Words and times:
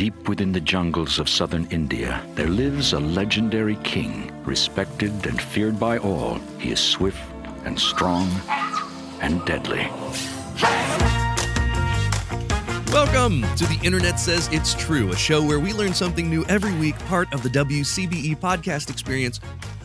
Deep 0.00 0.30
within 0.30 0.50
the 0.50 0.60
jungles 0.62 1.18
of 1.18 1.28
southern 1.28 1.66
India, 1.66 2.24
there 2.34 2.48
lives 2.48 2.94
a 2.94 2.98
legendary 2.98 3.76
king, 3.84 4.32
respected 4.46 5.12
and 5.26 5.38
feared 5.38 5.78
by 5.78 5.98
all. 5.98 6.36
He 6.58 6.70
is 6.70 6.80
swift 6.80 7.20
and 7.66 7.78
strong 7.78 8.26
and 9.20 9.44
deadly. 9.44 9.86
Welcome 12.90 13.42
to 13.56 13.66
The 13.66 13.78
Internet 13.84 14.18
Says 14.18 14.48
It's 14.50 14.72
True, 14.72 15.12
a 15.12 15.16
show 15.16 15.44
where 15.44 15.60
we 15.60 15.74
learn 15.74 15.92
something 15.92 16.30
new 16.30 16.46
every 16.46 16.72
week, 16.78 16.98
part 17.00 17.30
of 17.34 17.42
the 17.42 17.50
WCBE 17.50 18.38
podcast 18.38 18.88
experience. 18.88 19.38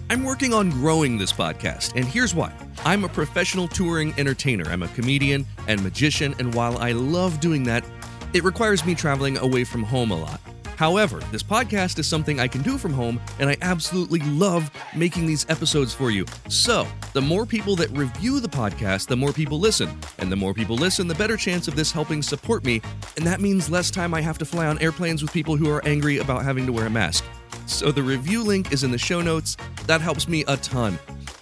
I'm 0.09 0.23
working 0.23 0.53
on 0.53 0.69
growing 0.69 1.17
this 1.17 1.33
podcast, 1.33 1.91
and 1.97 2.05
here's 2.05 2.33
why. 2.33 2.53
I'm 2.85 3.03
a 3.03 3.09
professional 3.09 3.67
touring 3.67 4.13
entertainer. 4.17 4.69
I'm 4.69 4.83
a 4.83 4.87
comedian 4.89 5.45
and 5.67 5.83
magician, 5.83 6.35
and 6.39 6.53
while 6.53 6.77
I 6.77 6.93
love 6.93 7.41
doing 7.41 7.63
that, 7.63 7.83
it 8.33 8.43
requires 8.43 8.85
me 8.85 8.95
traveling 8.95 9.37
away 9.37 9.63
from 9.63 9.83
home 9.83 10.11
a 10.11 10.17
lot. 10.17 10.39
However, 10.75 11.19
this 11.31 11.43
podcast 11.43 11.99
is 11.99 12.07
something 12.07 12.39
I 12.39 12.47
can 12.47 12.61
do 12.61 12.77
from 12.77 12.91
home, 12.91 13.21
and 13.39 13.49
I 13.49 13.55
absolutely 13.61 14.19
love 14.19 14.69
making 14.95 15.25
these 15.25 15.45
episodes 15.49 15.93
for 15.93 16.11
you. 16.11 16.25
So, 16.49 16.85
the 17.13 17.21
more 17.21 17.45
people 17.45 17.77
that 17.77 17.89
review 17.91 18.41
the 18.41 18.49
podcast, 18.49 19.07
the 19.07 19.15
more 19.15 19.31
people 19.31 19.57
listen. 19.59 19.97
And 20.17 20.29
the 20.29 20.35
more 20.35 20.53
people 20.53 20.75
listen, 20.75 21.07
the 21.07 21.15
better 21.15 21.37
chance 21.37 21.69
of 21.69 21.75
this 21.75 21.91
helping 21.91 22.21
support 22.21 22.65
me. 22.65 22.81
And 23.15 23.25
that 23.25 23.39
means 23.39 23.69
less 23.69 23.89
time 23.89 24.13
I 24.13 24.21
have 24.21 24.37
to 24.39 24.45
fly 24.45 24.67
on 24.67 24.77
airplanes 24.79 25.21
with 25.21 25.31
people 25.31 25.55
who 25.55 25.69
are 25.69 25.85
angry 25.87 26.17
about 26.17 26.43
having 26.43 26.65
to 26.65 26.73
wear 26.73 26.87
a 26.87 26.89
mask. 26.89 27.23
So, 27.67 27.91
the 27.91 28.03
review 28.03 28.43
link 28.43 28.73
is 28.73 28.83
in 28.83 28.91
the 28.91 28.97
show 28.97 29.21
notes. 29.21 29.55
That 29.87 30.01
helps 30.01 30.27
me 30.27 30.43
a 30.47 30.57
ton. 30.57 30.99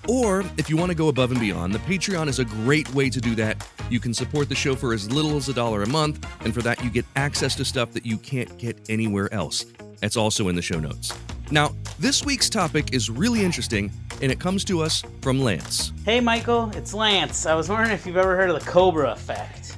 Or, 0.10 0.44
if 0.58 0.70
you 0.70 0.76
want 0.76 0.90
to 0.90 0.96
go 0.96 1.08
above 1.08 1.32
and 1.32 1.40
beyond, 1.40 1.74
the 1.74 1.80
Patreon 1.80 2.28
is 2.28 2.40
a 2.40 2.46
great 2.46 2.94
way 2.94 3.10
to 3.10 3.22
do 3.22 3.36
that. 3.36 3.66
You 3.90 4.02
can 4.02 4.14
support 4.14 4.50
the 4.50 4.56
show 4.56 4.76
for 4.76 4.94
as 4.94 5.10
little 5.10 5.38
as 5.38 5.48
a 5.48 5.54
dollar 5.54 5.84
a 5.84 5.88
month, 5.88 6.28
and 6.44 6.54
for 6.54 6.62
that, 6.62 6.84
you 6.84 6.90
get 6.90 7.06
access 7.16 7.56
to 7.56 7.64
stuff 7.64 7.94
that 7.94 8.06
you 8.06 8.18
can't 8.18 8.58
get 8.58 8.78
anywhere 8.90 9.34
else. 9.34 9.66
That's 10.02 10.18
also 10.18 10.50
in 10.50 10.56
the 10.56 10.62
show 10.62 10.80
notes. 10.80 11.14
Now, 11.52 11.74
this 12.00 12.26
week's 12.26 12.50
topic 12.50 12.94
is 12.94 13.10
really 13.10 13.46
interesting, 13.46 13.92
and 14.22 14.30
it 14.30 14.42
comes 14.42 14.66
to 14.66 14.82
us 14.82 15.04
from 15.22 15.42
Lance. 15.42 15.94
Hey, 16.04 16.20
Michael, 16.20 16.70
it's 16.76 16.94
Lance. 16.94 17.46
I 17.46 17.56
was 17.56 17.70
wondering 17.70 17.92
if 17.92 18.06
you've 18.06 18.18
ever 18.18 18.36
heard 18.36 18.50
of 18.50 18.60
the 18.60 18.70
Cobra 18.70 19.14
effect. 19.14 19.78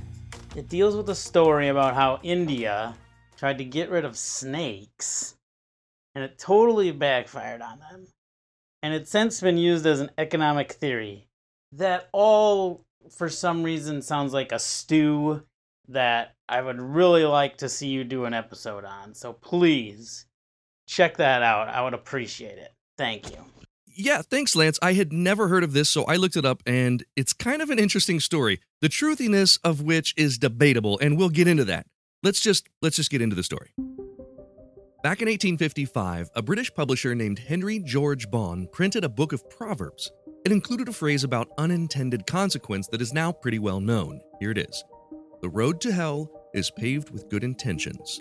It 0.56 0.70
deals 0.70 0.96
with 0.96 1.10
a 1.10 1.16
story 1.16 1.68
about 1.68 1.94
how 1.94 2.20
India 2.24 2.96
tried 3.38 3.60
to 3.60 3.66
get 3.66 3.92
rid 3.92 4.06
of 4.06 4.18
snakes, 4.18 5.36
and 6.16 6.24
it 6.24 6.40
totally 6.40 6.92
backfired 6.92 7.62
on 7.62 7.78
them 7.78 8.08
and 8.86 8.94
it's 8.94 9.10
since 9.10 9.42
been 9.42 9.58
used 9.58 9.88
as 9.88 10.00
an 10.00 10.12
economic 10.20 10.72
theory. 10.72 11.28
That 11.72 12.08
all, 12.12 12.86
for 13.10 13.30
some 13.30 13.64
reason, 13.64 14.04
sounds 14.04 14.32
like 14.32 14.52
a 14.52 14.60
stew 14.60 15.42
that 15.88 16.36
I 16.48 16.62
would 16.62 16.80
really 16.80 17.26
like 17.26 17.58
to 17.58 17.68
see 17.68 17.88
you 17.88 18.04
do 18.04 18.26
an 18.26 18.36
episode 18.36 18.86
on. 18.86 19.16
So 19.16 19.34
please 19.34 20.28
check 20.88 21.18
that 21.18 21.42
out. 21.42 21.68
I 21.68 21.82
would 21.82 21.96
appreciate 21.96 22.60
it. 22.60 22.74
Thank 22.96 23.32
you. 23.32 23.38
Yeah, 23.88 24.22
thanks, 24.22 24.56
Lance. 24.56 24.78
I 24.84 24.94
had 24.94 25.12
never 25.12 25.48
heard 25.48 25.64
of 25.64 25.74
this, 25.74 25.90
so 25.90 26.04
I 26.04 26.18
looked 26.18 26.38
it 26.38 26.46
up, 26.46 26.62
and 26.68 27.04
it's 27.16 27.34
kind 27.34 27.64
of 27.64 27.72
an 27.72 27.80
interesting 27.80 28.20
story. 28.20 28.62
The 28.82 28.90
truthiness 28.90 29.58
of 29.64 29.82
which 29.82 30.14
is 30.16 30.38
debatable, 30.38 31.00
and 31.00 31.18
we'll 31.18 31.30
get 31.30 31.48
into 31.48 31.66
that. 31.66 31.88
Let's 32.22 32.40
just 32.40 32.70
let's 32.84 32.98
just 32.98 33.10
get 33.10 33.24
into 33.24 33.36
the 33.36 33.44
story. 33.44 33.72
Back 35.06 35.22
in 35.22 35.28
1855, 35.28 36.32
a 36.34 36.42
British 36.42 36.74
publisher 36.74 37.14
named 37.14 37.38
Henry 37.38 37.78
George 37.78 38.28
Bohn 38.32 38.68
printed 38.72 39.04
a 39.04 39.08
book 39.08 39.34
of 39.34 39.48
Proverbs. 39.52 40.12
It 40.44 40.52
included 40.52 40.90
a 40.90 40.94
phrase 40.94 41.24
about 41.24 41.52
unintended 41.60 42.26
consequence 42.26 42.88
that 42.88 43.04
is 43.04 43.14
now 43.14 43.32
pretty 43.32 43.60
well 43.60 43.80
known. 43.80 44.20
Here 44.40 44.50
it 44.50 44.58
is 44.58 44.84
The 45.44 45.50
road 45.50 45.80
to 45.82 45.92
hell 45.92 46.32
is 46.56 46.72
paved 46.72 47.12
with 47.12 47.30
good 47.30 47.44
intentions. 47.44 48.20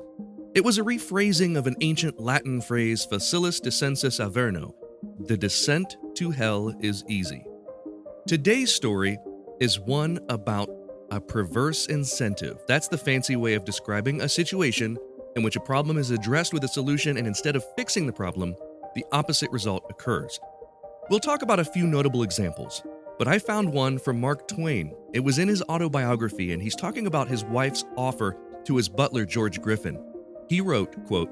It 0.55 0.63
was 0.63 0.77
a 0.77 0.83
rephrasing 0.83 1.57
of 1.57 1.67
an 1.67 1.77
ancient 1.81 2.21
Latin 2.21 2.61
phrase, 2.61 3.07
facilis 3.11 3.63
descensus 3.63 4.21
averno 4.21 4.75
the 5.21 5.39
descent 5.39 5.97
to 6.17 6.33
hell 6.33 6.71
is 6.81 7.03
easy. 7.09 7.47
Today's 8.29 8.75
story 8.75 9.17
is 9.59 9.81
one 9.81 10.19
about 10.29 10.69
a 11.11 11.19
perverse 11.19 11.87
incentive. 11.87 12.59
That's 12.69 12.89
the 12.89 12.99
fancy 12.99 13.37
way 13.37 13.55
of 13.55 13.65
describing 13.65 14.21
a 14.21 14.29
situation 14.29 14.99
in 15.37 15.43
which 15.43 15.57
a 15.57 15.61
problem 15.61 15.99
is 15.99 16.11
addressed 16.11 16.53
with 16.53 16.65
a 16.65 16.69
solution 16.69 17.17
and 17.17 17.27
instead 17.27 17.57
of 17.57 17.65
fixing 17.77 18.07
the 18.07 18.13
problem, 18.13 18.55
the 18.95 19.05
opposite 19.13 19.51
result 19.51 19.85
occurs. 19.91 20.39
We'll 21.11 21.21
talk 21.21 21.43
about 21.43 21.61
a 21.61 21.65
few 21.65 21.87
notable 21.87 22.23
examples, 22.23 22.83
but 23.19 23.29
I 23.29 23.39
found 23.39 23.73
one 23.73 23.99
from 23.99 24.21
Mark 24.21 24.49
Twain. 24.49 24.95
It 25.13 25.21
was 25.21 25.39
in 25.39 25.49
his 25.49 25.63
autobiography, 25.63 26.53
and 26.53 26.63
he's 26.63 26.77
talking 26.77 27.07
about 27.07 27.29
his 27.29 27.45
wife's 27.45 27.85
offer 27.97 28.37
to 28.65 28.77
his 28.77 28.89
butler, 28.89 29.25
George 29.25 29.61
Griffin. 29.61 30.03
He 30.49 30.61
wrote, 30.61 31.05
quote, 31.07 31.31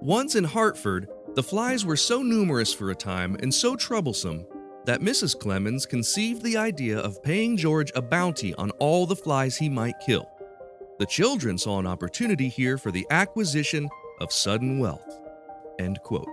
Once 0.00 0.34
in 0.34 0.44
Hartford, 0.44 1.08
the 1.34 1.42
flies 1.42 1.84
were 1.84 1.96
so 1.96 2.22
numerous 2.22 2.74
for 2.74 2.90
a 2.90 2.94
time 2.94 3.36
and 3.40 3.52
so 3.52 3.76
troublesome 3.76 4.44
that 4.84 5.00
Mrs. 5.00 5.38
Clemens 5.38 5.86
conceived 5.86 6.42
the 6.42 6.56
idea 6.56 6.98
of 6.98 7.22
paying 7.22 7.56
George 7.56 7.92
a 7.94 8.02
bounty 8.02 8.54
on 8.54 8.70
all 8.72 9.06
the 9.06 9.16
flies 9.16 9.56
he 9.56 9.68
might 9.68 9.94
kill. 10.04 10.31
The 10.98 11.06
children 11.06 11.58
saw 11.58 11.78
an 11.78 11.86
opportunity 11.86 12.48
here 12.48 12.78
for 12.78 12.90
the 12.90 13.06
acquisition 13.10 13.88
of 14.20 14.32
sudden 14.32 14.78
wealth. 14.78 15.20
End 15.78 15.98
quote. 16.02 16.28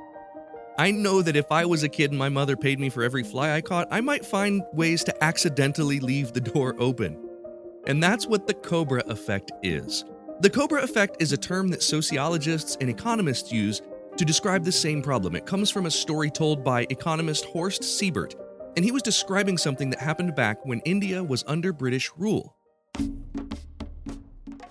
I 0.77 0.91
know 0.91 1.21
that 1.21 1.35
if 1.35 1.51
I 1.51 1.65
was 1.65 1.83
a 1.83 1.89
kid 1.89 2.11
and 2.11 2.19
my 2.19 2.29
mother 2.29 2.55
paid 2.55 2.79
me 2.79 2.89
for 2.89 3.03
every 3.03 3.23
fly 3.23 3.51
I 3.51 3.61
caught, 3.61 3.87
I 3.91 4.01
might 4.01 4.25
find 4.25 4.63
ways 4.73 5.03
to 5.05 5.23
accidentally 5.23 5.99
leave 5.99 6.33
the 6.33 6.41
door 6.41 6.75
open. 6.77 7.17
And 7.87 8.01
that's 8.01 8.27
what 8.27 8.47
the 8.47 8.53
Cobra 8.53 9.03
effect 9.07 9.51
is. 9.63 10.05
The 10.41 10.49
Cobra 10.49 10.83
effect 10.83 11.21
is 11.21 11.31
a 11.31 11.37
term 11.37 11.69
that 11.69 11.83
sociologists 11.83 12.77
and 12.79 12.89
economists 12.89 13.51
use 13.51 13.81
to 14.17 14.25
describe 14.25 14.63
the 14.63 14.71
same 14.71 15.01
problem. 15.01 15.35
It 15.35 15.45
comes 15.45 15.69
from 15.69 15.85
a 15.85 15.91
story 15.91 16.29
told 16.29 16.63
by 16.63 16.85
economist 16.89 17.45
Horst 17.45 17.83
Siebert, 17.83 18.35
and 18.75 18.85
he 18.85 18.91
was 18.91 19.01
describing 19.01 19.57
something 19.57 19.89
that 19.89 19.99
happened 19.99 20.35
back 20.35 20.65
when 20.65 20.81
India 20.81 21.23
was 21.23 21.43
under 21.47 21.73
British 21.73 22.11
rule. 22.17 22.55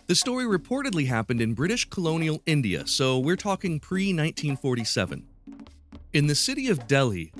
The 0.08 0.14
story 0.14 0.46
reportedly 0.46 1.06
happened 1.06 1.42
in 1.42 1.52
British 1.52 1.84
colonial 1.90 2.40
India, 2.46 2.86
so 2.86 3.18
we're 3.18 3.36
talking 3.36 3.78
pre 3.78 4.04
1947. 4.04 5.22
In 6.14 6.26
the 6.26 6.34
city 6.34 6.70
of 6.70 6.86
Delhi, 6.86 7.30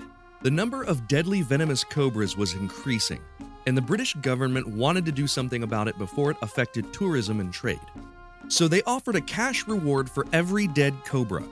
the 0.42 0.50
number 0.50 0.82
of 0.82 1.08
deadly 1.08 1.40
venomous 1.40 1.82
cobras 1.82 2.36
was 2.36 2.52
increasing, 2.52 3.20
and 3.66 3.74
the 3.74 3.80
British 3.80 4.12
government 4.16 4.68
wanted 4.68 5.06
to 5.06 5.12
do 5.12 5.26
something 5.26 5.62
about 5.62 5.88
it 5.88 5.96
before 5.96 6.30
it 6.30 6.36
affected 6.42 6.92
tourism 6.92 7.40
and 7.40 7.54
trade. 7.54 7.80
So 8.48 8.68
they 8.68 8.82
offered 8.82 9.16
a 9.16 9.22
cash 9.22 9.66
reward 9.66 10.10
for 10.10 10.26
every 10.34 10.66
dead 10.66 10.92
cobra. 11.06 11.44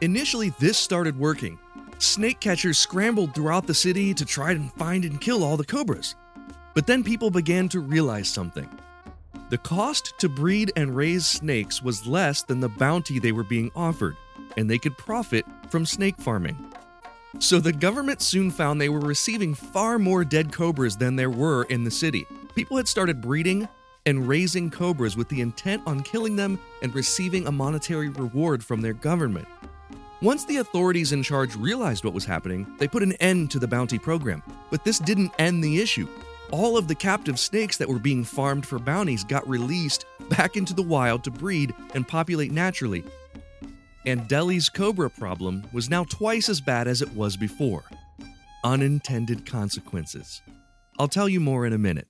Initially, 0.00 0.50
this 0.58 0.76
started 0.76 1.16
working. 1.16 1.60
Snake 1.98 2.40
catchers 2.40 2.76
scrambled 2.76 3.36
throughout 3.36 3.68
the 3.68 3.72
city 3.72 4.12
to 4.14 4.24
try 4.24 4.50
and 4.50 4.72
find 4.72 5.04
and 5.04 5.20
kill 5.20 5.44
all 5.44 5.56
the 5.56 5.64
cobras. 5.64 6.16
But 6.74 6.88
then 6.88 7.04
people 7.04 7.30
began 7.30 7.68
to 7.68 7.78
realize 7.78 8.28
something. 8.28 8.68
The 9.50 9.58
cost 9.58 10.14
to 10.18 10.28
breed 10.28 10.72
and 10.76 10.96
raise 10.96 11.26
snakes 11.26 11.82
was 11.82 12.06
less 12.06 12.42
than 12.42 12.60
the 12.60 12.68
bounty 12.68 13.18
they 13.18 13.32
were 13.32 13.44
being 13.44 13.70
offered, 13.76 14.16
and 14.56 14.68
they 14.68 14.78
could 14.78 14.96
profit 14.96 15.44
from 15.68 15.86
snake 15.86 16.16
farming. 16.18 16.56
So 17.40 17.58
the 17.58 17.72
government 17.72 18.22
soon 18.22 18.50
found 18.50 18.80
they 18.80 18.88
were 18.88 19.00
receiving 19.00 19.54
far 19.54 19.98
more 19.98 20.24
dead 20.24 20.52
cobras 20.52 20.96
than 20.96 21.16
there 21.16 21.30
were 21.30 21.64
in 21.64 21.84
the 21.84 21.90
city. 21.90 22.26
People 22.54 22.76
had 22.76 22.88
started 22.88 23.20
breeding 23.20 23.68
and 24.06 24.28
raising 24.28 24.70
cobras 24.70 25.16
with 25.16 25.28
the 25.28 25.40
intent 25.40 25.82
on 25.86 26.02
killing 26.02 26.36
them 26.36 26.58
and 26.82 26.94
receiving 26.94 27.46
a 27.46 27.52
monetary 27.52 28.08
reward 28.08 28.64
from 28.64 28.80
their 28.80 28.92
government. 28.92 29.48
Once 30.22 30.44
the 30.44 30.58
authorities 30.58 31.12
in 31.12 31.22
charge 31.22 31.56
realized 31.56 32.04
what 32.04 32.14
was 32.14 32.24
happening, 32.24 32.66
they 32.78 32.88
put 32.88 33.02
an 33.02 33.12
end 33.14 33.50
to 33.50 33.58
the 33.58 33.68
bounty 33.68 33.98
program. 33.98 34.42
But 34.70 34.84
this 34.84 34.98
didn't 34.98 35.32
end 35.38 35.62
the 35.62 35.80
issue 35.80 36.08
all 36.50 36.76
of 36.76 36.88
the 36.88 36.94
captive 36.94 37.38
snakes 37.38 37.76
that 37.78 37.88
were 37.88 37.98
being 37.98 38.24
farmed 38.24 38.66
for 38.66 38.78
bounties 38.78 39.24
got 39.24 39.48
released 39.48 40.04
back 40.30 40.56
into 40.56 40.74
the 40.74 40.82
wild 40.82 41.24
to 41.24 41.30
breed 41.30 41.74
and 41.94 42.06
populate 42.06 42.52
naturally. 42.52 43.04
And 44.06 44.28
Delhi's 44.28 44.68
cobra 44.68 45.10
problem 45.10 45.64
was 45.72 45.90
now 45.90 46.04
twice 46.04 46.48
as 46.48 46.60
bad 46.60 46.86
as 46.86 47.02
it 47.02 47.12
was 47.14 47.36
before 47.36 47.84
unintended 48.62 49.44
consequences. 49.44 50.40
I'll 50.98 51.08
tell 51.08 51.28
you 51.28 51.40
more 51.40 51.66
in 51.66 51.72
a 51.72 51.78
minute 51.78 52.08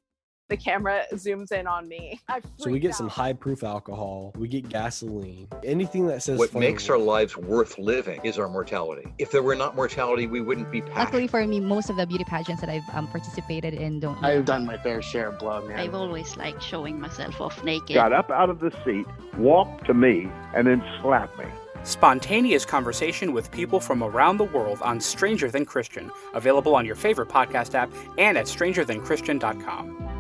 the 0.49 0.57
camera 0.57 1.05
zooms 1.15 1.53
in 1.53 1.67
on 1.67 1.89
me. 1.89 2.21
So 2.57 2.71
we 2.71 2.79
get 2.79 2.91
out. 2.91 2.97
some 2.97 3.09
high 3.09 3.33
proof 3.33 3.65
alcohol, 3.65 4.33
we 4.37 4.49
get 4.49 4.69
gasoline, 4.69 5.49
anything 5.63 6.07
that 6.09 6.23
says. 6.23 6.39
What 6.39 6.55
makes 6.55 6.89
our 6.91 6.99
lives 6.99 7.37
worth 7.37 7.79
living 7.79 8.21
is 8.25 8.39
our 8.39 8.49
mortality. 8.49 9.13
If 9.19 9.31
there 9.31 9.43
were 9.43 9.55
not 9.55 9.75
mortality, 9.75 10.27
we 10.27 10.41
wouldn't 10.41 10.71
be 10.71 10.81
passionate. 10.81 11.05
Luckily 11.05 11.27
for 11.27 11.47
me, 11.47 11.61
most 11.61 11.91
of 11.91 11.97
the 11.97 12.07
beauty 12.07 12.25
pageants 12.25 12.61
that 12.61 12.71
I've 12.71 12.83
um, 12.95 13.09
participated 13.09 13.75
in 13.75 14.01
don't. 14.01 14.23
I've 14.23 14.45
done 14.45 14.67
my 14.67 14.77
fair 14.79 15.03
share 15.03 15.29
of 15.29 15.39
blood, 15.39 15.67
man. 15.67 15.79
I've 15.79 15.95
always 15.95 16.37
liked 16.37 16.63
showing 16.63 17.01
myself 17.01 17.41
off 17.41 17.63
naked. 17.65 17.95
Got 17.95 18.13
up 18.13 18.31
out 18.31 18.51
of 18.51 18.61
the 18.61 18.71
seat, 18.85 19.07
walked 19.39 19.87
to 19.87 19.95
me, 19.95 20.29
and 20.55 20.67
then 20.67 20.83
slapped 21.01 21.39
me. 21.39 21.47
Spontaneous 21.85 22.65
conversation 22.65 23.35
with 23.35 23.51
people 23.51 23.79
from 23.79 24.03
around 24.03 24.39
the 24.39 24.45
world 24.45 24.79
on 24.81 25.01
Stranger 25.01 25.51
Than 25.51 25.67
Christian, 25.67 26.11
available 26.33 26.75
on 26.75 26.87
your 26.87 26.95
favorite 26.95 27.29
podcast 27.29 27.75
app 27.75 27.91
and 28.17 28.39
at 28.39 28.47
strangerthanchristian.com. 28.47 30.14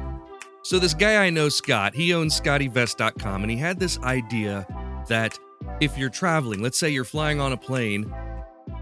So, 0.65 0.79
this 0.79 0.95
guy 0.95 1.23
I 1.23 1.29
know, 1.29 1.51
Scott, 1.51 1.95
he 1.95 2.15
owns 2.15 2.41
SCOTTeVEST.com, 2.41 3.43
and 3.43 3.51
he 3.51 3.57
had 3.59 3.79
this 3.79 3.99
idea 3.99 4.67
that 5.09 5.39
if 5.83 5.99
you're 5.99 6.09
traveling, 6.09 6.63
let's 6.63 6.79
say 6.79 6.89
you're 6.89 7.05
flying 7.05 7.39
on 7.39 7.53
a 7.53 7.57
plane 7.57 8.11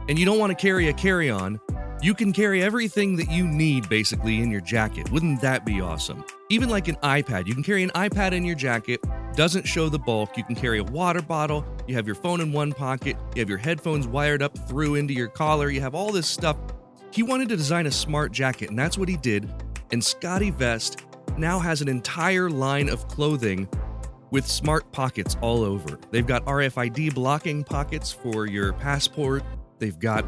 and 0.08 0.16
you 0.16 0.24
don't 0.24 0.38
want 0.38 0.56
to 0.56 0.62
carry 0.62 0.88
a 0.90 0.92
carry 0.92 1.28
on, 1.28 1.58
you 2.00 2.14
can 2.14 2.32
carry 2.32 2.62
everything 2.62 3.16
that 3.16 3.32
you 3.32 3.48
need 3.48 3.88
basically 3.88 4.40
in 4.40 4.48
your 4.48 4.60
jacket. 4.60 5.10
Wouldn't 5.10 5.40
that 5.40 5.66
be 5.66 5.80
awesome? 5.80 6.24
Even 6.50 6.68
like 6.68 6.86
an 6.86 6.94
iPad. 7.02 7.48
You 7.48 7.54
can 7.54 7.64
carry 7.64 7.82
an 7.82 7.90
iPad 7.90 8.30
in 8.30 8.44
your 8.44 8.54
jacket, 8.54 9.00
doesn't 9.34 9.66
show 9.66 9.88
the 9.88 9.98
bulk. 9.98 10.36
You 10.36 10.44
can 10.44 10.54
carry 10.54 10.78
a 10.78 10.84
water 10.84 11.20
bottle. 11.20 11.66
You 11.88 11.96
have 11.96 12.06
your 12.06 12.14
phone 12.14 12.40
in 12.40 12.52
one 12.52 12.72
pocket. 12.72 13.16
You 13.34 13.40
have 13.40 13.48
your 13.48 13.58
headphones 13.58 14.06
wired 14.06 14.40
up 14.40 14.56
through 14.68 14.94
into 14.94 15.14
your 15.14 15.28
collar. 15.28 15.68
You 15.68 15.80
have 15.80 15.96
all 15.96 16.12
this 16.12 16.28
stuff. 16.28 16.56
He 17.10 17.24
wanted 17.24 17.48
to 17.48 17.56
design 17.56 17.86
a 17.86 17.90
smart 17.90 18.30
jacket, 18.30 18.70
and 18.70 18.78
that's 18.78 18.96
what 18.96 19.08
he 19.08 19.16
did. 19.16 19.52
And 19.90 20.00
SCOTTeVEST 20.00 21.11
now 21.38 21.58
has 21.58 21.82
an 21.82 21.88
entire 21.88 22.50
line 22.50 22.88
of 22.88 23.08
clothing 23.08 23.68
with 24.30 24.46
smart 24.46 24.90
pockets 24.92 25.36
all 25.40 25.62
over. 25.62 25.98
They've 26.10 26.26
got 26.26 26.44
RFID 26.46 27.14
blocking 27.14 27.64
pockets 27.64 28.10
for 28.10 28.46
your 28.46 28.72
passport. 28.72 29.42
They've 29.78 29.98
got 29.98 30.24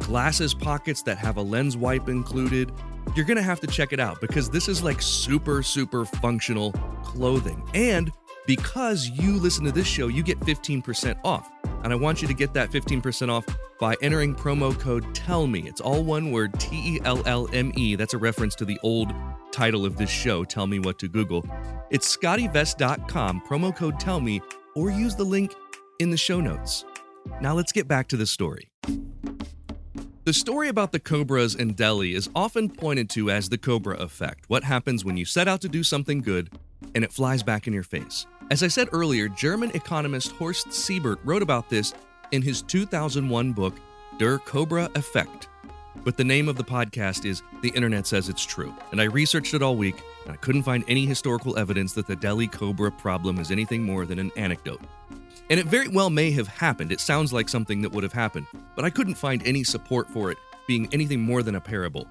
glasses 0.00 0.52
pockets 0.52 1.02
that 1.02 1.16
have 1.18 1.36
a 1.36 1.42
lens 1.42 1.76
wipe 1.76 2.08
included. 2.08 2.70
You're 3.14 3.24
to 3.26 3.42
have 3.42 3.60
to 3.60 3.66
check 3.66 3.92
it 3.92 4.00
out 4.00 4.20
because 4.20 4.50
this 4.50 4.68
is 4.68 4.82
like 4.82 5.00
super, 5.00 5.62
super 5.62 6.04
functional 6.04 6.72
clothing. 7.02 7.62
And 7.72 8.12
because 8.46 9.08
you 9.08 9.38
listen 9.38 9.64
to 9.64 9.72
this 9.72 9.86
show, 9.86 10.08
you 10.08 10.22
get 10.22 10.38
15% 10.40 11.18
off. 11.24 11.50
And 11.82 11.92
I 11.92 11.96
want 11.96 12.20
you 12.20 12.28
to 12.28 12.34
get 12.34 12.52
that 12.54 12.70
15% 12.70 13.30
off 13.30 13.44
by 13.78 13.96
entering 14.02 14.34
promo 14.34 14.78
code 14.78 15.14
TELLME. 15.14 15.66
It's 15.66 15.80
all 15.80 16.02
one 16.02 16.30
word 16.30 16.58
T 16.58 16.96
E 16.96 17.00
L 17.04 17.22
L 17.26 17.48
M 17.52 17.72
E. 17.76 17.96
That's 17.96 18.14
a 18.14 18.18
reference 18.18 18.54
to 18.56 18.64
the 18.64 18.78
old 18.82 19.12
title 19.56 19.86
of 19.86 19.96
this 19.96 20.10
show, 20.10 20.44
Tell 20.44 20.66
Me 20.66 20.78
What 20.78 20.98
to 20.98 21.08
Google. 21.08 21.42
It's 21.88 22.14
scottevest.com, 22.14 23.40
promo 23.48 23.74
code 23.74 23.98
TELLME, 23.98 24.42
or 24.74 24.90
use 24.90 25.16
the 25.16 25.24
link 25.24 25.54
in 25.98 26.10
the 26.10 26.16
show 26.18 26.42
notes. 26.42 26.84
Now 27.40 27.54
let's 27.54 27.72
get 27.72 27.88
back 27.88 28.06
to 28.08 28.18
the 28.18 28.26
story. 28.26 28.68
The 30.24 30.34
story 30.34 30.68
about 30.68 30.92
the 30.92 31.00
cobras 31.00 31.54
in 31.54 31.72
Delhi 31.72 32.14
is 32.14 32.28
often 32.34 32.68
pointed 32.68 33.08
to 33.10 33.30
as 33.30 33.48
the 33.48 33.56
cobra 33.56 33.96
effect 33.96 34.44
what 34.48 34.62
happens 34.62 35.06
when 35.06 35.16
you 35.16 35.24
set 35.24 35.48
out 35.48 35.62
to 35.62 35.70
do 35.70 35.82
something 35.82 36.20
good 36.20 36.50
and 36.94 37.02
it 37.02 37.10
flies 37.10 37.42
back 37.42 37.66
in 37.66 37.72
your 37.72 37.82
face. 37.82 38.26
As 38.50 38.62
I 38.62 38.68
said 38.68 38.90
earlier, 38.92 39.26
German 39.26 39.70
economist 39.70 40.32
Horst 40.32 40.70
Siebert 40.70 41.18
wrote 41.24 41.42
about 41.42 41.70
this 41.70 41.94
in 42.30 42.42
his 42.42 42.60
2001 42.60 43.54
book, 43.54 43.74
Der 44.18 44.36
Cobra 44.38 44.90
Effect. 44.96 45.48
But 46.04 46.16
the 46.16 46.24
name 46.24 46.48
of 46.48 46.56
the 46.56 46.64
podcast 46.64 47.24
is 47.24 47.42
The 47.62 47.70
Internet 47.70 48.06
Says 48.06 48.28
It's 48.28 48.44
True, 48.44 48.74
and 48.92 49.00
I 49.00 49.04
researched 49.04 49.54
it 49.54 49.62
all 49.62 49.76
week 49.76 50.02
and 50.24 50.32
I 50.32 50.36
couldn't 50.36 50.64
find 50.64 50.84
any 50.88 51.06
historical 51.06 51.58
evidence 51.58 51.92
that 51.94 52.06
the 52.06 52.16
Delhi 52.16 52.48
Cobra 52.48 52.90
problem 52.90 53.38
is 53.38 53.50
anything 53.50 53.82
more 53.82 54.06
than 54.06 54.18
an 54.18 54.32
anecdote. 54.36 54.80
And 55.50 55.60
it 55.60 55.66
very 55.66 55.88
well 55.88 56.10
may 56.10 56.32
have 56.32 56.48
happened. 56.48 56.90
It 56.90 57.00
sounds 57.00 57.32
like 57.32 57.48
something 57.48 57.80
that 57.82 57.92
would 57.92 58.02
have 58.02 58.12
happened, 58.12 58.46
but 58.74 58.84
I 58.84 58.90
couldn't 58.90 59.14
find 59.14 59.46
any 59.46 59.62
support 59.62 60.10
for 60.10 60.30
it 60.30 60.38
being 60.66 60.88
anything 60.92 61.20
more 61.20 61.42
than 61.44 61.54
a 61.54 61.60
parable. 61.60 62.08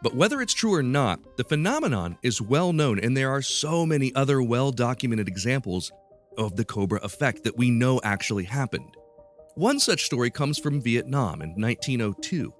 But 0.00 0.14
whether 0.14 0.40
it's 0.40 0.54
true 0.54 0.74
or 0.74 0.82
not, 0.82 1.20
the 1.36 1.44
phenomenon 1.44 2.18
is 2.22 2.40
well 2.40 2.72
known, 2.72 2.98
and 2.98 3.16
there 3.16 3.30
are 3.30 3.42
so 3.42 3.86
many 3.86 4.14
other 4.14 4.42
well 4.42 4.72
documented 4.72 5.28
examples 5.28 5.92
of 6.38 6.56
the 6.56 6.64
Cobra 6.64 6.98
effect 7.02 7.44
that 7.44 7.56
we 7.56 7.70
know 7.70 8.00
actually 8.02 8.44
happened. 8.44 8.96
One 9.54 9.78
such 9.78 10.04
story 10.04 10.30
comes 10.30 10.58
from 10.58 10.80
Vietnam 10.80 11.42
in 11.42 11.50
1902. 11.50 12.52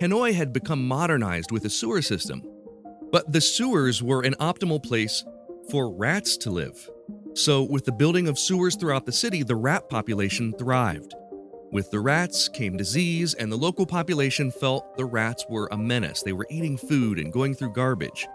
Hanoi 0.00 0.32
had 0.32 0.54
become 0.54 0.88
modernized 0.88 1.52
with 1.52 1.66
a 1.66 1.70
sewer 1.70 2.00
system, 2.00 2.42
but 3.12 3.30
the 3.30 3.40
sewers 3.40 4.02
were 4.02 4.22
an 4.22 4.34
optimal 4.40 4.82
place 4.82 5.24
for 5.70 5.94
rats 5.94 6.38
to 6.38 6.50
live. 6.50 6.88
So, 7.34 7.62
with 7.62 7.84
the 7.84 7.92
building 7.92 8.26
of 8.26 8.38
sewers 8.38 8.76
throughout 8.76 9.04
the 9.04 9.12
city, 9.12 9.42
the 9.42 9.56
rat 9.56 9.90
population 9.90 10.54
thrived. 10.54 11.14
With 11.70 11.90
the 11.90 12.00
rats 12.00 12.48
came 12.48 12.78
disease, 12.78 13.34
and 13.34 13.52
the 13.52 13.58
local 13.58 13.84
population 13.84 14.50
felt 14.50 14.96
the 14.96 15.04
rats 15.04 15.44
were 15.50 15.68
a 15.70 15.76
menace. 15.76 16.22
They 16.22 16.32
were 16.32 16.46
eating 16.48 16.78
food 16.78 17.18
and 17.18 17.30
going 17.30 17.54
through 17.54 17.74
garbage. 17.74 18.26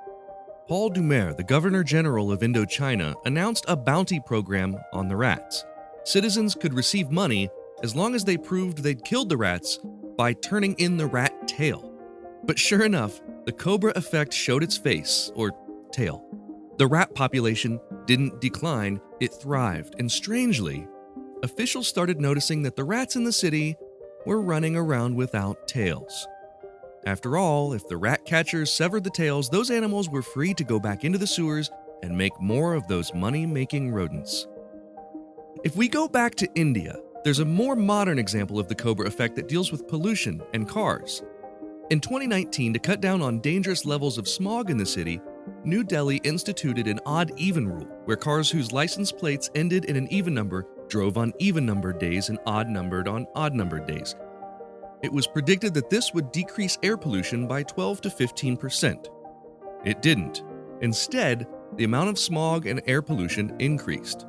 Paul 0.68 0.92
Doumer, 0.92 1.36
the 1.36 1.44
Governor 1.44 1.84
General 1.84 2.32
of 2.32 2.42
Indochina, 2.42 3.16
announced 3.26 3.66
a 3.68 3.76
bounty 3.76 4.20
program 4.20 4.78
on 4.94 5.08
the 5.08 5.18
rats. 5.18 5.66
Citizens 6.04 6.54
could 6.54 6.76
receive 6.76 7.10
money 7.10 7.50
as 7.82 7.96
long 7.96 8.14
as 8.14 8.24
they 8.24 8.38
proved 8.38 8.78
they'd 8.78 9.04
killed 9.04 9.30
the 9.30 9.38
rats 9.38 9.80
by 10.18 10.34
turning 10.34 10.74
in 10.76 10.98
the 10.98 11.08
rat 11.08 11.48
tail. 11.48 11.92
But 12.44 12.60
sure 12.60 12.84
enough, 12.84 13.22
the 13.46 13.52
cobra 13.52 13.94
effect 13.96 14.34
showed 14.34 14.64
its 14.64 14.78
face, 14.78 15.32
or 15.36 15.52
tail. 15.92 16.26
The 16.78 16.88
rat 16.88 17.16
population 17.16 17.80
didn't 18.06 18.42
decline, 18.42 19.00
it 19.20 19.34
thrived, 19.34 19.96
and 19.98 20.12
strangely, 20.12 20.88
officials 21.44 21.88
started 21.88 22.20
noticing 22.20 22.64
that 22.64 22.76
the 22.76 22.84
rats 22.84 23.16
in 23.16 23.24
the 23.24 23.32
city 23.32 23.76
were 24.26 24.42
running 24.42 24.76
around 24.76 25.16
without 25.16 25.68
tails. 25.68 26.28
After 27.06 27.38
all, 27.38 27.74
if 27.74 27.88
the 27.88 27.98
rat 27.98 28.26
catchers 28.26 28.74
severed 28.74 29.04
the 29.04 29.12
tails, 29.12 29.50
those 29.50 29.70
animals 29.70 30.10
were 30.10 30.24
free 30.24 30.54
to 30.56 30.64
go 30.64 30.80
back 30.80 31.04
into 31.04 31.20
the 31.20 31.28
sewers 31.28 31.70
and 32.02 32.18
make 32.18 32.40
more 32.42 32.74
of 32.74 32.88
those 32.88 33.14
money 33.14 33.46
making 33.46 33.92
rodents. 33.92 34.48
If 35.64 35.76
we 35.76 35.88
go 35.88 36.08
back 36.08 36.36
to 36.36 36.50
India, 36.56 36.98
there's 37.26 37.40
a 37.40 37.46
more 37.46 37.76
modern 37.76 38.20
example 38.20 38.60
of 38.60 38.68
the 38.68 38.76
Cobra 38.76 39.08
effect 39.08 39.36
that 39.36 39.48
deals 39.48 39.72
with 39.72 39.88
pollution 39.88 40.44
and 40.54 40.70
cars. 40.70 41.24
In 41.90 42.00
2019, 42.00 42.72
to 42.74 42.78
cut 42.78 43.02
down 43.02 43.24
on 43.24 43.40
dangerous 43.40 43.84
levels 43.84 44.20
of 44.20 44.28
smog 44.28 44.70
in 44.70 44.78
the 44.78 44.86
city, 44.86 45.20
New 45.64 45.84
Delhi 45.84 46.18
instituted 46.18 46.88
an 46.88 47.00
odd 47.04 47.32
even 47.36 47.68
rule 47.68 47.88
where 48.06 48.16
cars 48.16 48.52
whose 48.52 48.72
license 48.72 49.12
plates 49.12 49.50
ended 49.56 49.86
in 49.86 49.96
an 49.96 50.08
even 50.14 50.36
number 50.36 50.68
drove 50.88 51.18
on 51.18 51.34
even 51.40 51.66
numbered 51.66 51.98
days 51.98 52.30
and 52.30 52.38
odd 52.46 52.70
numbered 52.70 53.08
on 53.08 53.26
odd 53.34 53.56
numbered 53.56 53.88
days. 53.88 54.16
It 55.02 55.12
was 55.12 55.26
predicted 55.26 55.74
that 55.74 55.90
this 55.90 56.14
would 56.14 56.32
decrease 56.32 56.78
air 56.84 56.96
pollution 56.96 57.48
by 57.48 57.64
12 57.64 58.02
to 58.02 58.12
15 58.12 58.56
percent. 58.56 59.10
It 59.84 60.04
didn't. 60.04 60.44
Instead, 60.82 61.48
the 61.76 61.86
amount 61.86 62.10
of 62.10 62.20
smog 62.20 62.68
and 62.68 62.84
air 62.86 63.02
pollution 63.02 63.56
increased. 63.58 64.28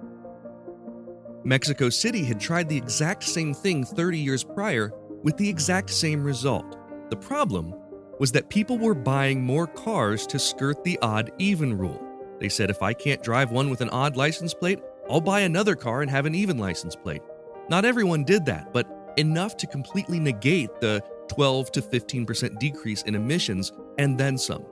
Mexico 1.46 1.88
City 1.88 2.24
had 2.24 2.40
tried 2.40 2.68
the 2.68 2.76
exact 2.76 3.22
same 3.22 3.54
thing 3.54 3.84
30 3.84 4.18
years 4.18 4.42
prior 4.42 4.92
with 5.22 5.36
the 5.36 5.48
exact 5.48 5.90
same 5.90 6.24
result. 6.24 6.76
The 7.08 7.16
problem 7.16 7.72
was 8.18 8.32
that 8.32 8.50
people 8.50 8.78
were 8.78 8.96
buying 8.96 9.44
more 9.44 9.68
cars 9.68 10.26
to 10.26 10.40
skirt 10.40 10.82
the 10.82 10.98
odd 11.02 11.30
even 11.38 11.78
rule. 11.78 12.04
They 12.40 12.48
said 12.48 12.68
if 12.68 12.82
I 12.82 12.92
can't 12.92 13.22
drive 13.22 13.52
one 13.52 13.70
with 13.70 13.80
an 13.80 13.90
odd 13.90 14.16
license 14.16 14.54
plate, 14.54 14.80
I'll 15.08 15.20
buy 15.20 15.42
another 15.42 15.76
car 15.76 16.02
and 16.02 16.10
have 16.10 16.26
an 16.26 16.34
even 16.34 16.58
license 16.58 16.96
plate. 16.96 17.22
Not 17.68 17.84
everyone 17.84 18.24
did 18.24 18.44
that, 18.46 18.72
but 18.72 19.14
enough 19.16 19.56
to 19.58 19.68
completely 19.68 20.18
negate 20.18 20.80
the 20.80 21.00
12 21.28 21.70
to 21.70 21.80
15% 21.80 22.58
decrease 22.58 23.02
in 23.02 23.14
emissions 23.14 23.70
and 23.98 24.18
then 24.18 24.36
some. 24.36 24.64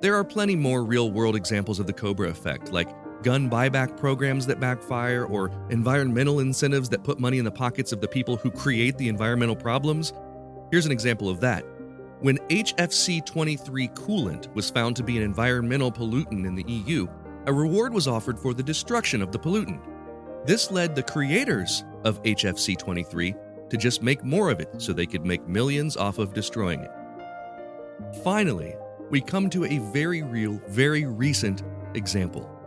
There 0.00 0.16
are 0.16 0.24
plenty 0.24 0.56
more 0.56 0.82
real 0.82 1.12
world 1.12 1.36
examples 1.36 1.78
of 1.78 1.86
the 1.86 1.92
Cobra 1.92 2.30
effect, 2.30 2.72
like 2.72 2.88
gun 3.22 3.50
buyback 3.50 3.96
programs 3.96 4.46
that 4.46 4.60
backfire 4.60 5.24
or 5.24 5.50
environmental 5.70 6.40
incentives 6.40 6.88
that 6.88 7.04
put 7.04 7.18
money 7.18 7.38
in 7.38 7.44
the 7.44 7.50
pockets 7.50 7.92
of 7.92 8.00
the 8.00 8.08
people 8.08 8.36
who 8.36 8.50
create 8.50 8.96
the 8.98 9.08
environmental 9.08 9.56
problems. 9.56 10.12
Here's 10.70 10.86
an 10.86 10.92
example 10.92 11.28
of 11.28 11.40
that. 11.40 11.64
When 12.20 12.38
HFC 12.48 13.24
23 13.24 13.88
coolant 13.88 14.54
was 14.54 14.70
found 14.70 14.96
to 14.96 15.02
be 15.02 15.16
an 15.16 15.22
environmental 15.22 15.90
pollutant 15.90 16.46
in 16.46 16.54
the 16.54 16.64
EU, 16.66 17.06
a 17.46 17.52
reward 17.52 17.94
was 17.94 18.06
offered 18.06 18.38
for 18.38 18.52
the 18.52 18.62
destruction 18.62 19.22
of 19.22 19.32
the 19.32 19.38
pollutant. 19.38 19.80
This 20.46 20.70
led 20.70 20.94
the 20.94 21.02
creators 21.02 21.84
of 22.04 22.22
HFC 22.22 22.76
23 22.76 23.34
to 23.70 23.76
just 23.76 24.02
make 24.02 24.22
more 24.22 24.50
of 24.50 24.60
it 24.60 24.68
so 24.78 24.92
they 24.92 25.06
could 25.06 25.24
make 25.24 25.46
millions 25.48 25.96
off 25.96 26.18
of 26.18 26.34
destroying 26.34 26.80
it. 26.80 26.90
Finally, 28.22 28.74
we 29.10 29.20
come 29.20 29.48
to 29.50 29.64
a 29.64 29.78
very 29.92 30.22
real, 30.22 30.60
very 30.68 31.04
recent 31.06 31.62
example. 31.94 32.59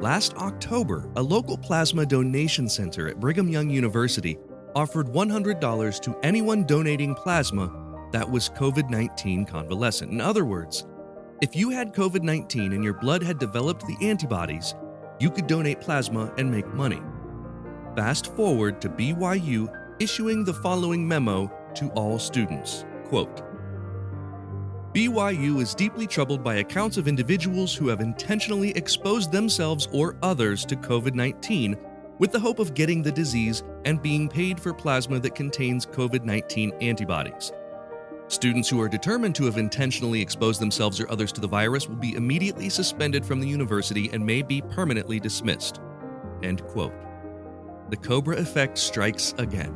Last 0.00 0.34
October, 0.36 1.08
a 1.16 1.22
local 1.22 1.56
plasma 1.56 2.04
donation 2.04 2.68
center 2.68 3.08
at 3.08 3.18
Brigham 3.18 3.48
Young 3.48 3.70
University 3.70 4.36
offered 4.74 5.06
$100 5.06 6.00
to 6.00 6.18
anyone 6.22 6.64
donating 6.64 7.14
plasma 7.14 7.72
that 8.12 8.30
was 8.30 8.50
COVID 8.50 8.90
19 8.90 9.46
convalescent. 9.46 10.12
In 10.12 10.20
other 10.20 10.44
words, 10.44 10.86
if 11.40 11.56
you 11.56 11.70
had 11.70 11.94
COVID 11.94 12.22
19 12.22 12.74
and 12.74 12.84
your 12.84 12.92
blood 12.92 13.22
had 13.22 13.38
developed 13.38 13.86
the 13.86 13.96
antibodies, 14.06 14.74
you 15.18 15.30
could 15.30 15.46
donate 15.46 15.80
plasma 15.80 16.30
and 16.36 16.50
make 16.50 16.68
money. 16.74 17.00
Fast 17.96 18.36
forward 18.36 18.82
to 18.82 18.90
BYU 18.90 19.66
issuing 19.98 20.44
the 20.44 20.52
following 20.52 21.08
memo 21.08 21.50
to 21.74 21.88
all 21.92 22.18
students 22.18 22.84
quote, 23.06 23.45
BYU 24.96 25.60
is 25.60 25.74
deeply 25.74 26.06
troubled 26.06 26.42
by 26.42 26.54
accounts 26.54 26.96
of 26.96 27.06
individuals 27.06 27.74
who 27.74 27.88
have 27.88 28.00
intentionally 28.00 28.70
exposed 28.70 29.30
themselves 29.30 29.88
or 29.92 30.16
others 30.22 30.64
to 30.64 30.74
COVID 30.74 31.12
19 31.12 31.76
with 32.18 32.32
the 32.32 32.40
hope 32.40 32.58
of 32.58 32.72
getting 32.72 33.02
the 33.02 33.12
disease 33.12 33.62
and 33.84 34.00
being 34.00 34.26
paid 34.26 34.58
for 34.58 34.72
plasma 34.72 35.20
that 35.20 35.34
contains 35.34 35.84
COVID 35.84 36.24
19 36.24 36.72
antibodies. 36.80 37.52
Students 38.28 38.70
who 38.70 38.80
are 38.80 38.88
determined 38.88 39.34
to 39.34 39.44
have 39.44 39.58
intentionally 39.58 40.22
exposed 40.22 40.62
themselves 40.62 40.98
or 40.98 41.10
others 41.12 41.30
to 41.32 41.42
the 41.42 41.46
virus 41.46 41.86
will 41.86 41.96
be 41.96 42.14
immediately 42.14 42.70
suspended 42.70 43.22
from 43.22 43.38
the 43.38 43.48
university 43.48 44.08
and 44.14 44.24
may 44.24 44.40
be 44.40 44.62
permanently 44.62 45.20
dismissed. 45.20 45.78
End 46.42 46.64
quote. 46.68 46.94
The 47.90 47.98
Cobra 47.98 48.38
effect 48.38 48.78
strikes 48.78 49.34
again. 49.36 49.74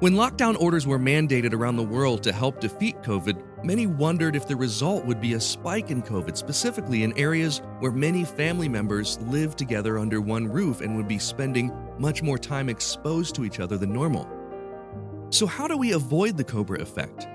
When 0.00 0.14
lockdown 0.14 0.58
orders 0.60 0.86
were 0.86 0.98
mandated 0.98 1.54
around 1.54 1.76
the 1.76 1.82
world 1.82 2.22
to 2.22 2.32
help 2.32 2.60
defeat 2.60 3.02
COVID, 3.02 3.49
many 3.64 3.86
wondered 3.86 4.36
if 4.36 4.46
the 4.46 4.56
result 4.56 5.04
would 5.04 5.20
be 5.20 5.34
a 5.34 5.40
spike 5.40 5.90
in 5.90 6.02
COVID, 6.02 6.36
specifically 6.36 7.02
in 7.02 7.16
areas 7.18 7.62
where 7.80 7.92
many 7.92 8.24
family 8.24 8.68
members 8.68 9.18
live 9.22 9.56
together 9.56 9.98
under 9.98 10.20
one 10.20 10.46
roof 10.46 10.80
and 10.80 10.96
would 10.96 11.08
be 11.08 11.18
spending 11.18 11.72
much 11.98 12.22
more 12.22 12.38
time 12.38 12.68
exposed 12.68 13.34
to 13.34 13.44
each 13.44 13.60
other 13.60 13.76
than 13.76 13.92
normal. 13.92 14.28
So, 15.30 15.46
how 15.46 15.68
do 15.68 15.76
we 15.76 15.92
avoid 15.92 16.36
the 16.36 16.44
Cobra 16.44 16.80
effect? 16.80 17.28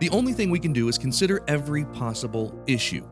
The 0.00 0.10
only 0.10 0.32
thing 0.32 0.50
we 0.50 0.58
can 0.58 0.72
do 0.72 0.88
is 0.88 0.98
consider 0.98 1.42
every 1.48 1.84
possible 1.86 2.54
issue. 2.66 3.06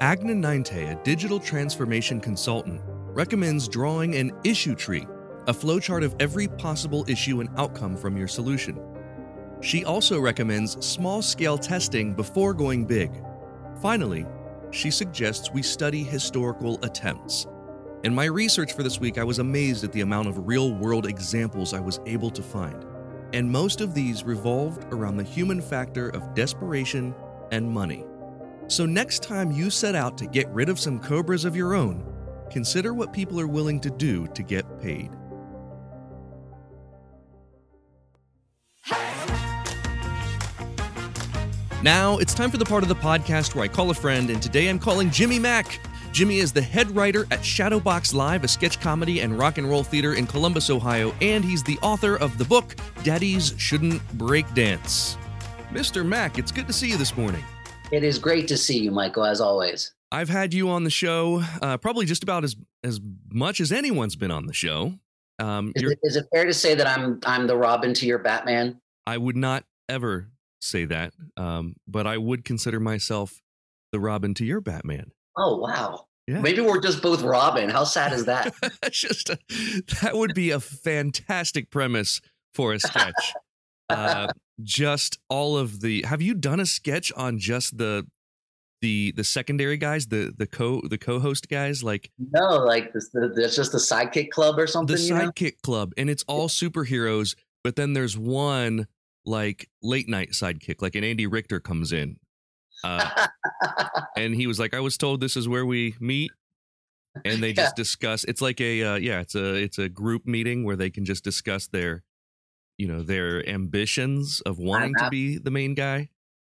Agna 0.00 0.34
Ninte, 0.34 0.90
a 0.90 1.02
digital 1.04 1.38
transformation 1.38 2.20
consultant, 2.20 2.80
recommends 2.84 3.68
drawing 3.68 4.16
an 4.16 4.32
issue 4.42 4.74
tree, 4.74 5.06
a 5.46 5.52
flowchart 5.52 6.04
of 6.04 6.14
every 6.18 6.48
possible 6.48 7.04
issue 7.08 7.40
and 7.40 7.48
outcome 7.56 7.96
from 7.96 8.16
your 8.16 8.28
solution. 8.28 8.91
She 9.62 9.84
also 9.84 10.18
recommends 10.18 10.84
small 10.84 11.22
scale 11.22 11.56
testing 11.56 12.14
before 12.14 12.52
going 12.52 12.84
big. 12.84 13.12
Finally, 13.80 14.26
she 14.72 14.90
suggests 14.90 15.52
we 15.52 15.62
study 15.62 16.02
historical 16.02 16.80
attempts. 16.82 17.46
In 18.02 18.12
my 18.12 18.24
research 18.24 18.72
for 18.72 18.82
this 18.82 18.98
week, 18.98 19.18
I 19.18 19.24
was 19.24 19.38
amazed 19.38 19.84
at 19.84 19.92
the 19.92 20.00
amount 20.00 20.26
of 20.26 20.48
real 20.48 20.74
world 20.74 21.06
examples 21.06 21.74
I 21.74 21.78
was 21.78 22.00
able 22.06 22.30
to 22.30 22.42
find. 22.42 22.84
And 23.32 23.48
most 23.48 23.80
of 23.80 23.94
these 23.94 24.24
revolved 24.24 24.92
around 24.92 25.16
the 25.16 25.22
human 25.22 25.60
factor 25.60 26.08
of 26.08 26.34
desperation 26.34 27.14
and 27.52 27.70
money. 27.70 28.04
So, 28.66 28.84
next 28.84 29.22
time 29.22 29.52
you 29.52 29.70
set 29.70 29.94
out 29.94 30.18
to 30.18 30.26
get 30.26 30.48
rid 30.48 30.70
of 30.70 30.80
some 30.80 30.98
cobras 30.98 31.44
of 31.44 31.54
your 31.54 31.74
own, 31.74 32.04
consider 32.50 32.94
what 32.94 33.12
people 33.12 33.38
are 33.38 33.46
willing 33.46 33.78
to 33.80 33.90
do 33.90 34.26
to 34.26 34.42
get 34.42 34.80
paid. 34.80 35.10
Now 41.82 42.18
it's 42.18 42.32
time 42.32 42.48
for 42.48 42.58
the 42.58 42.64
part 42.64 42.84
of 42.84 42.88
the 42.88 42.94
podcast 42.94 43.56
where 43.56 43.64
I 43.64 43.68
call 43.68 43.90
a 43.90 43.94
friend, 43.94 44.30
and 44.30 44.40
today 44.40 44.68
I'm 44.68 44.78
calling 44.78 45.10
Jimmy 45.10 45.40
Mak. 45.40 45.80
Jimmy 46.12 46.38
is 46.38 46.52
the 46.52 46.62
head 46.62 46.88
writer 46.92 47.26
at 47.32 47.40
Shadowbox 47.40 48.14
Live, 48.14 48.44
a 48.44 48.48
sketch 48.48 48.78
comedy 48.80 49.20
and 49.20 49.36
rock 49.36 49.58
and 49.58 49.68
roll 49.68 49.82
theater 49.82 50.14
in 50.14 50.28
Columbus, 50.28 50.70
Ohio, 50.70 51.12
and 51.20 51.44
he's 51.44 51.64
the 51.64 51.76
author 51.82 52.14
of 52.18 52.38
the 52.38 52.44
book 52.44 52.76
Daddies 53.02 53.54
Shouldn't 53.58 54.00
Break 54.16 54.46
Dance. 54.54 55.18
Mr. 55.72 56.06
Mak, 56.06 56.38
it's 56.38 56.52
good 56.52 56.68
to 56.68 56.72
see 56.72 56.88
you 56.88 56.96
this 56.96 57.16
morning. 57.16 57.42
It 57.90 58.04
is 58.04 58.16
great 58.16 58.46
to 58.46 58.56
see 58.56 58.78
you, 58.78 58.92
Michael, 58.92 59.24
as 59.24 59.40
always. 59.40 59.92
I've 60.12 60.28
had 60.28 60.54
you 60.54 60.68
on 60.70 60.84
the 60.84 60.90
show 60.90 61.42
uh, 61.62 61.78
probably 61.78 62.06
just 62.06 62.22
about 62.22 62.44
as 62.44 62.54
as 62.84 63.00
much 63.32 63.60
as 63.60 63.72
anyone's 63.72 64.14
been 64.14 64.30
on 64.30 64.46
the 64.46 64.52
show. 64.52 64.94
Um, 65.40 65.72
is, 65.74 65.90
it, 65.90 65.98
is 66.04 66.16
it 66.16 66.26
fair 66.32 66.44
to 66.44 66.54
say 66.54 66.76
that 66.76 66.86
I'm 66.86 67.18
I'm 67.26 67.48
the 67.48 67.56
Robin 67.56 67.92
to 67.94 68.06
your 68.06 68.18
Batman? 68.18 68.80
I 69.04 69.18
would 69.18 69.36
not 69.36 69.64
ever 69.88 70.28
say 70.62 70.84
that, 70.86 71.12
um, 71.36 71.74
but 71.86 72.06
I 72.06 72.18
would 72.18 72.44
consider 72.44 72.80
myself 72.80 73.40
the 73.90 74.00
Robin 74.00 74.34
to 74.34 74.44
your 74.44 74.60
Batman. 74.60 75.12
Oh 75.36 75.56
wow! 75.56 76.06
Yeah. 76.26 76.40
Maybe 76.40 76.60
we're 76.60 76.80
just 76.80 77.02
both 77.02 77.22
Robin. 77.22 77.68
How 77.68 77.84
sad 77.84 78.12
is 78.12 78.26
that? 78.26 78.54
just 78.90 79.30
a, 79.30 79.38
that 80.02 80.12
would 80.14 80.34
be 80.34 80.50
a 80.50 80.60
fantastic 80.60 81.70
premise 81.70 82.20
for 82.54 82.72
a 82.72 82.78
sketch. 82.78 83.34
uh, 83.90 84.28
just 84.62 85.18
all 85.28 85.56
of 85.56 85.80
the. 85.80 86.02
Have 86.02 86.22
you 86.22 86.34
done 86.34 86.60
a 86.60 86.66
sketch 86.66 87.12
on 87.16 87.38
just 87.38 87.76
the 87.76 88.06
the 88.82 89.12
the 89.16 89.24
secondary 89.24 89.76
guys, 89.76 90.06
the 90.08 90.32
the 90.36 90.46
co 90.46 90.82
the 90.82 90.98
co-host 90.98 91.48
guys, 91.48 91.82
like 91.82 92.10
no, 92.18 92.56
like 92.56 92.92
this, 92.92 93.08
the, 93.10 93.32
there's 93.34 93.56
just 93.56 93.72
the 93.72 93.78
sidekick 93.78 94.30
club 94.30 94.58
or 94.58 94.66
something. 94.66 94.94
The 94.94 95.02
sidekick 95.02 95.42
know? 95.42 95.58
club, 95.62 95.92
and 95.96 96.10
it's 96.10 96.24
all 96.28 96.48
superheroes. 96.48 97.34
But 97.64 97.76
then 97.76 97.92
there's 97.94 98.18
one 98.18 98.88
like 99.24 99.68
late 99.82 100.08
night 100.08 100.30
sidekick, 100.30 100.82
like 100.82 100.94
an 100.94 101.04
Andy 101.04 101.26
Richter 101.26 101.60
comes 101.60 101.92
in, 101.92 102.16
uh, 102.84 103.26
and 104.16 104.34
he 104.34 104.46
was 104.46 104.58
like, 104.58 104.74
"I 104.74 104.80
was 104.80 104.96
told 104.96 105.20
this 105.20 105.36
is 105.36 105.48
where 105.48 105.66
we 105.66 105.94
meet." 106.00 106.30
And 107.24 107.42
they 107.42 107.52
just 107.52 107.72
yeah. 107.76 107.82
discuss. 107.82 108.24
It's 108.24 108.40
like 108.40 108.60
a 108.60 108.82
uh, 108.82 108.94
yeah, 108.96 109.20
it's 109.20 109.34
a 109.34 109.54
it's 109.54 109.78
a 109.78 109.88
group 109.88 110.26
meeting 110.26 110.64
where 110.64 110.76
they 110.76 110.90
can 110.90 111.04
just 111.04 111.22
discuss 111.24 111.66
their, 111.66 112.04
you 112.78 112.88
know, 112.88 113.02
their 113.02 113.46
ambitions 113.48 114.40
of 114.42 114.58
wanting 114.58 114.94
to 114.98 115.08
be 115.10 115.38
the 115.38 115.50
main 115.50 115.74
guy. 115.74 116.08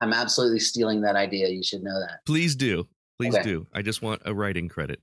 I'm 0.01 0.13
absolutely 0.13 0.59
stealing 0.59 1.01
that 1.01 1.15
idea. 1.15 1.47
You 1.47 1.63
should 1.63 1.83
know 1.83 1.99
that. 1.99 2.25
Please 2.25 2.55
do. 2.55 2.87
Please 3.17 3.35
okay. 3.35 3.43
do. 3.43 3.67
I 3.73 3.81
just 3.81 4.01
want 4.01 4.21
a 4.25 4.33
writing 4.33 4.67
credit. 4.67 5.01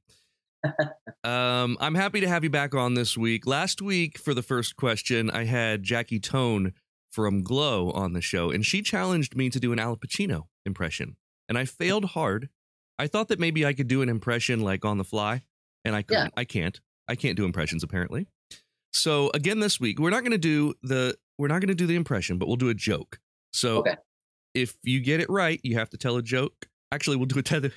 um, 1.25 1.79
I'm 1.81 1.95
happy 1.95 2.21
to 2.21 2.29
have 2.29 2.45
you 2.45 2.51
back 2.51 2.75
on 2.75 2.95
this 2.95 3.17
week. 3.17 3.47
Last 3.47 3.81
week, 3.81 4.19
for 4.19 4.35
the 4.35 4.43
first 4.43 4.77
question, 4.77 5.31
I 5.31 5.45
had 5.45 5.83
Jackie 5.83 6.21
Tohn 6.21 6.75
from 7.11 7.43
Glow 7.43 7.91
on 7.91 8.13
the 8.13 8.21
show, 8.21 8.51
and 8.51 8.65
she 8.65 8.83
challenged 8.83 9.37
me 9.37 9.51
to 9.51 9.61
do 9.61 9.73
an 9.73 9.79
Al 9.79 9.97
Pacino 9.97 10.45
impression, 10.65 11.17
and 11.49 11.59
I 11.59 11.65
failed 11.65 12.07
hard. 12.07 12.49
I 12.99 13.07
thought 13.07 13.29
that 13.29 13.41
maybe 13.41 13.65
I 13.65 13.73
could 13.73 13.89
do 13.89 14.03
an 14.03 14.09
impression 14.09 14.61
like 14.61 14.85
on 14.85 14.99
the 14.99 15.05
fly, 15.05 15.43
and 15.85 15.97
I 15.97 16.03
couldn't. 16.03 16.27
Yeah. 16.27 16.41
I 16.41 16.45
can't. 16.45 16.81
I 17.09 17.15
can't 17.17 17.37
do 17.37 17.45
impressions 17.45 17.83
apparently. 17.83 18.27
So 18.93 19.31
again, 19.35 19.61
this 19.61 19.81
week 19.81 19.99
we're 19.99 20.11
not 20.11 20.21
going 20.21 20.33
to 20.33 20.39
do 20.39 20.75
the 20.83 21.17
we're 21.39 21.49
not 21.49 21.61
going 21.61 21.69
to 21.69 21.75
do 21.75 21.87
the 21.87 21.97
impression, 21.97 22.39
but 22.39 22.47
we'll 22.47 22.57
do 22.57 22.69
a 22.69 22.75
joke. 22.75 23.19
So 23.53 23.79
okay 23.79 23.97
if 24.55 24.77
you 24.83 25.01
get 25.01 25.21
it 25.21 25.31
right, 25.31 25.61
you 25.63 25.77
have 25.77 25.91
to 25.91 25.97
tell 25.97 26.17
a 26.17 26.23
joke. 26.23 26.69
Actually, 26.93 27.17
we'll 27.17 27.27
do 27.27 27.39
a 27.39 27.43
tether. 27.43 27.73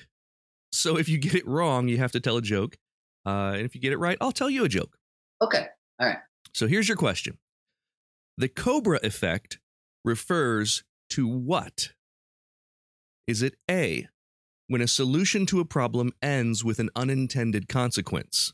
So 0.72 0.98
if 0.98 1.08
you 1.08 1.18
get 1.18 1.34
it 1.34 1.46
wrong, 1.46 1.88
you 1.88 1.98
have 1.98 2.12
to 2.12 2.20
tell 2.20 2.36
a 2.36 2.42
joke. 2.42 2.76
Uh, 3.24 3.52
and 3.54 3.62
if 3.62 3.74
you 3.74 3.80
get 3.80 3.92
it 3.92 3.98
right, 3.98 4.18
I'll 4.20 4.32
tell 4.32 4.50
you 4.50 4.64
a 4.64 4.68
joke. 4.68 4.96
Okay. 5.40 5.66
All 6.00 6.08
right. 6.08 6.18
So 6.52 6.66
here's 6.66 6.88
your 6.88 6.96
question 6.96 7.38
The 8.36 8.48
Cobra 8.48 8.98
effect 9.02 9.60
refers 10.04 10.82
to 11.10 11.28
what? 11.28 11.90
Is 13.28 13.42
it 13.42 13.54
A, 13.70 14.08
when 14.66 14.80
a 14.80 14.88
solution 14.88 15.46
to 15.46 15.60
a 15.60 15.64
problem 15.64 16.12
ends 16.20 16.64
with 16.64 16.80
an 16.80 16.90
unintended 16.96 17.68
consequence? 17.68 18.52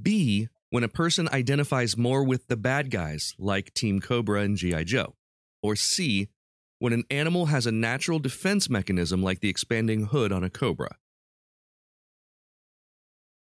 B, 0.00 0.48
when 0.70 0.82
a 0.82 0.88
person 0.88 1.28
identifies 1.28 1.96
more 1.96 2.24
with 2.24 2.48
the 2.48 2.56
bad 2.56 2.90
guys, 2.90 3.34
like 3.38 3.74
Team 3.74 4.00
Cobra 4.00 4.40
and 4.40 4.56
G.I. 4.56 4.84
Joe? 4.84 5.14
Or 5.62 5.76
C, 5.76 6.28
when 6.78 6.94
an 6.94 7.04
animal 7.10 7.46
has 7.46 7.66
a 7.66 7.72
natural 7.72 8.18
defense 8.18 8.70
mechanism 8.70 9.22
like 9.22 9.40
the 9.40 9.50
expanding 9.50 10.06
hood 10.06 10.32
on 10.32 10.42
a 10.42 10.50
cobra? 10.50 10.96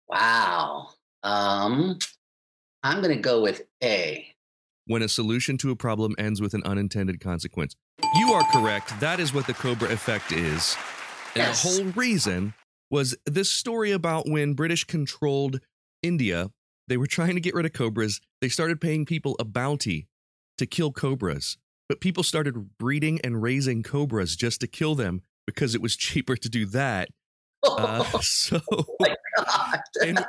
Wow. 0.08 0.90
Um, 1.24 1.98
I'm 2.84 3.02
going 3.02 3.16
to 3.16 3.22
go 3.22 3.42
with 3.42 3.64
A. 3.84 4.29
When 4.90 5.04
a 5.04 5.08
solution 5.08 5.56
to 5.60 5.70
a 5.70 5.76
problem 5.76 6.16
ends 6.18 6.42
with 6.42 6.56
an 6.56 6.64
unintended 6.66 7.20
consequence. 7.20 7.76
You 8.16 8.34
are 8.34 8.42
correct. 8.52 9.00
That 9.00 9.20
is 9.20 9.32
what 9.32 9.46
the 9.46 9.54
cobra 9.54 9.88
effect 9.92 10.32
is. 10.32 10.76
And 11.36 11.44
yes. 11.44 11.62
the 11.62 11.84
whole 11.84 11.92
reason 11.92 12.56
was 12.90 13.16
this 13.28 13.52
story 13.52 13.92
about 13.92 14.28
when 14.28 14.56
British 14.56 14.86
controlled 14.86 15.60
India, 16.02 16.50
they 16.88 16.98
were 16.98 17.06
trying 17.06 17.36
to 17.36 17.40
get 17.40 17.54
rid 17.54 17.68
of 17.68 17.74
cobras. 17.74 18.20
They 18.42 18.50
started 18.50 18.82
paying 18.82 19.06
people 19.06 19.36
a 19.40 19.46
bounty 19.46 20.08
to 20.58 20.66
kill 20.66 20.92
cobras. 20.92 21.60
But 21.88 22.02
people 22.02 22.24
started 22.24 22.80
breeding 22.80 23.20
and 23.24 23.44
raising 23.44 23.84
cobras 23.84 24.36
just 24.36 24.60
to 24.62 24.68
kill 24.68 24.96
them 24.96 25.22
because 25.46 25.76
it 25.76 25.84
was 25.84 25.96
cheaper 25.98 26.36
to 26.36 26.50
do 26.50 26.66
that. 26.66 27.10
Uh, 27.62 28.04
so, 28.22 28.60
oh 28.72 28.86
and, 30.04 30.26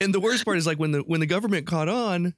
and 0.00 0.12
the 0.12 0.18
worst 0.18 0.44
part 0.44 0.56
is 0.56 0.66
like 0.66 0.80
when 0.80 0.90
the 0.90 0.98
when 1.02 1.20
the 1.20 1.26
government 1.26 1.68
caught 1.68 1.88
on, 1.88 2.34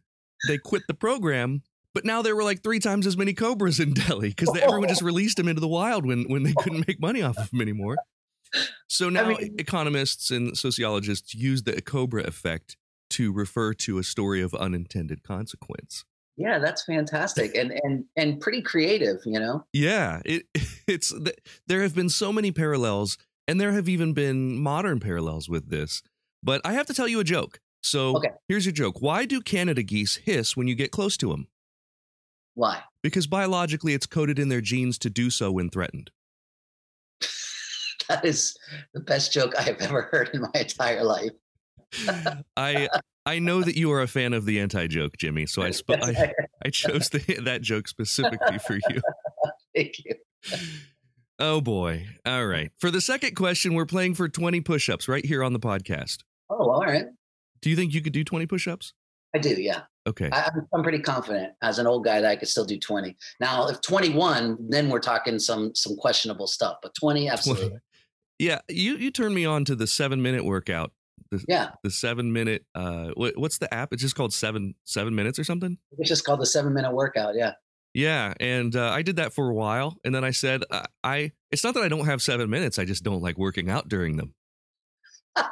they 0.46 0.58
quit 0.58 0.82
the 0.88 0.94
program. 0.94 1.62
But 1.94 2.04
now 2.04 2.22
there 2.22 2.34
were 2.34 2.44
like 2.44 2.62
three 2.62 2.78
times 2.78 3.06
as 3.06 3.18
many 3.18 3.34
cobras 3.34 3.78
in 3.78 3.92
Delhi 3.92 4.30
because 4.30 4.56
everyone 4.56 4.88
just 4.88 5.02
released 5.12 5.36
them 5.36 5.48
into 5.48 5.60
the 5.60 5.68
wild 5.68 6.06
when 6.06 6.24
when 6.24 6.42
they 6.42 6.54
couldn't 6.54 6.86
make 6.88 7.00
money 7.00 7.22
off 7.22 7.36
of 7.36 7.50
them 7.50 7.60
anymore. 7.60 7.96
So 8.88 9.08
now 9.08 9.24
I 9.24 9.28
mean, 9.28 9.54
economists 9.58 10.30
and 10.30 10.56
sociologists 10.56 11.34
use 11.34 11.62
the 11.62 11.80
cobra 11.82 12.22
effect 12.22 12.76
to 13.10 13.32
refer 13.32 13.74
to 13.74 13.98
a 13.98 14.02
story 14.02 14.40
of 14.40 14.54
unintended 14.54 15.22
consequence. 15.22 16.04
Yeah, 16.36 16.58
that's 16.58 16.84
fantastic 16.84 17.54
and 17.54 17.72
and 17.82 18.04
and 18.16 18.40
pretty 18.40 18.62
creative, 18.62 19.18
you 19.26 19.38
know. 19.38 19.64
Yeah, 19.72 20.22
it 20.24 20.46
it's 20.88 21.12
there 21.66 21.82
have 21.82 21.94
been 21.94 22.08
so 22.08 22.32
many 22.32 22.52
parallels 22.52 23.18
and 23.46 23.60
there 23.60 23.72
have 23.72 23.88
even 23.88 24.14
been 24.14 24.58
modern 24.58 24.98
parallels 24.98 25.48
with 25.48 25.68
this. 25.68 26.02
But 26.42 26.60
I 26.64 26.72
have 26.72 26.86
to 26.86 26.94
tell 26.94 27.06
you 27.06 27.20
a 27.20 27.24
joke. 27.24 27.60
So, 27.82 28.16
okay. 28.16 28.30
here's 28.48 28.64
your 28.64 28.72
joke. 28.72 29.00
Why 29.00 29.24
do 29.24 29.40
Canada 29.40 29.82
geese 29.82 30.16
hiss 30.16 30.56
when 30.56 30.68
you 30.68 30.74
get 30.74 30.92
close 30.92 31.16
to 31.18 31.30
them? 31.30 31.48
Why? 32.54 32.82
Because 33.02 33.26
biologically 33.26 33.94
it's 33.94 34.06
coded 34.06 34.38
in 34.38 34.48
their 34.48 34.60
genes 34.60 34.98
to 34.98 35.10
do 35.10 35.30
so 35.30 35.50
when 35.52 35.70
threatened. 35.70 36.10
that 38.08 38.24
is 38.24 38.56
the 38.94 39.00
best 39.00 39.32
joke 39.32 39.54
I 39.58 39.62
have 39.62 39.80
ever 39.80 40.02
heard 40.02 40.30
in 40.32 40.42
my 40.42 40.50
entire 40.54 41.04
life. 41.04 41.30
I 42.56 42.88
I 43.24 43.38
know 43.38 43.62
that 43.62 43.76
you 43.76 43.92
are 43.92 44.02
a 44.02 44.08
fan 44.08 44.32
of 44.32 44.46
the 44.46 44.60
anti 44.60 44.86
joke, 44.86 45.16
Jimmy. 45.18 45.46
So 45.46 45.62
I, 45.62 45.70
sp- 45.70 46.02
I, 46.02 46.32
I 46.64 46.70
chose 46.70 47.08
the, 47.10 47.18
that 47.44 47.62
joke 47.62 47.88
specifically 47.88 48.58
for 48.58 48.74
you. 48.74 49.00
Thank 49.74 49.96
you. 50.04 50.14
Oh 51.38 51.60
boy. 51.60 52.06
All 52.26 52.46
right. 52.46 52.70
For 52.78 52.90
the 52.90 53.00
second 53.00 53.34
question, 53.34 53.74
we're 53.74 53.86
playing 53.86 54.14
for 54.14 54.28
20 54.28 54.60
push 54.60 54.88
ups 54.88 55.08
right 55.08 55.24
here 55.24 55.42
on 55.42 55.52
the 55.52 55.60
podcast. 55.60 56.18
Oh, 56.50 56.70
all 56.70 56.82
right. 56.82 57.06
Do 57.62 57.70
you 57.70 57.76
think 57.76 57.94
you 57.94 58.02
could 58.02 58.12
do 58.12 58.24
20 58.24 58.46
push-ups? 58.46 58.92
I 59.34 59.38
do, 59.38 59.50
yeah. 59.60 59.82
Okay. 60.06 60.28
I, 60.30 60.50
I'm, 60.54 60.68
I'm 60.74 60.82
pretty 60.82 60.98
confident 60.98 61.54
as 61.62 61.78
an 61.78 61.86
old 61.86 62.04
guy 62.04 62.20
that 62.20 62.30
I 62.30 62.36
could 62.36 62.48
still 62.48 62.64
do 62.64 62.78
20. 62.78 63.16
Now, 63.40 63.68
if 63.68 63.80
21, 63.80 64.58
then 64.68 64.90
we're 64.90 64.98
talking 65.00 65.38
some 65.38 65.74
some 65.74 65.96
questionable 65.96 66.46
stuff. 66.46 66.76
But 66.82 66.94
20, 66.96 67.28
absolutely. 67.30 67.78
Yeah, 68.38 68.58
you 68.68 68.96
you 68.96 69.10
turned 69.10 69.34
me 69.34 69.44
on 69.46 69.64
to 69.66 69.76
the 69.76 69.86
seven 69.86 70.20
minute 70.20 70.44
workout. 70.44 70.92
The, 71.30 71.42
Yeah. 71.48 71.70
the 71.82 71.90
seven 71.90 72.32
minute. 72.32 72.66
Uh, 72.74 73.10
what, 73.14 73.38
what's 73.38 73.58
the 73.58 73.72
app? 73.72 73.92
It's 73.92 74.02
just 74.02 74.16
called 74.16 74.34
seven 74.34 74.74
seven 74.84 75.14
minutes 75.14 75.38
or 75.38 75.44
something. 75.44 75.78
It's 75.98 76.08
just 76.08 76.24
called 76.26 76.40
the 76.40 76.46
seven 76.46 76.74
minute 76.74 76.92
workout. 76.92 77.34
Yeah. 77.36 77.52
Yeah, 77.94 78.32
and 78.40 78.74
uh, 78.74 78.88
I 78.90 79.02
did 79.02 79.16
that 79.16 79.34
for 79.34 79.50
a 79.50 79.54
while, 79.54 79.98
and 80.02 80.14
then 80.14 80.24
I 80.24 80.30
said, 80.30 80.64
I, 80.70 80.86
I. 81.04 81.32
It's 81.50 81.62
not 81.62 81.74
that 81.74 81.82
I 81.82 81.88
don't 81.88 82.06
have 82.06 82.22
seven 82.22 82.48
minutes. 82.48 82.78
I 82.78 82.86
just 82.86 83.04
don't 83.04 83.20
like 83.20 83.36
working 83.36 83.68
out 83.70 83.88
during 83.88 84.16
them. 84.16 84.34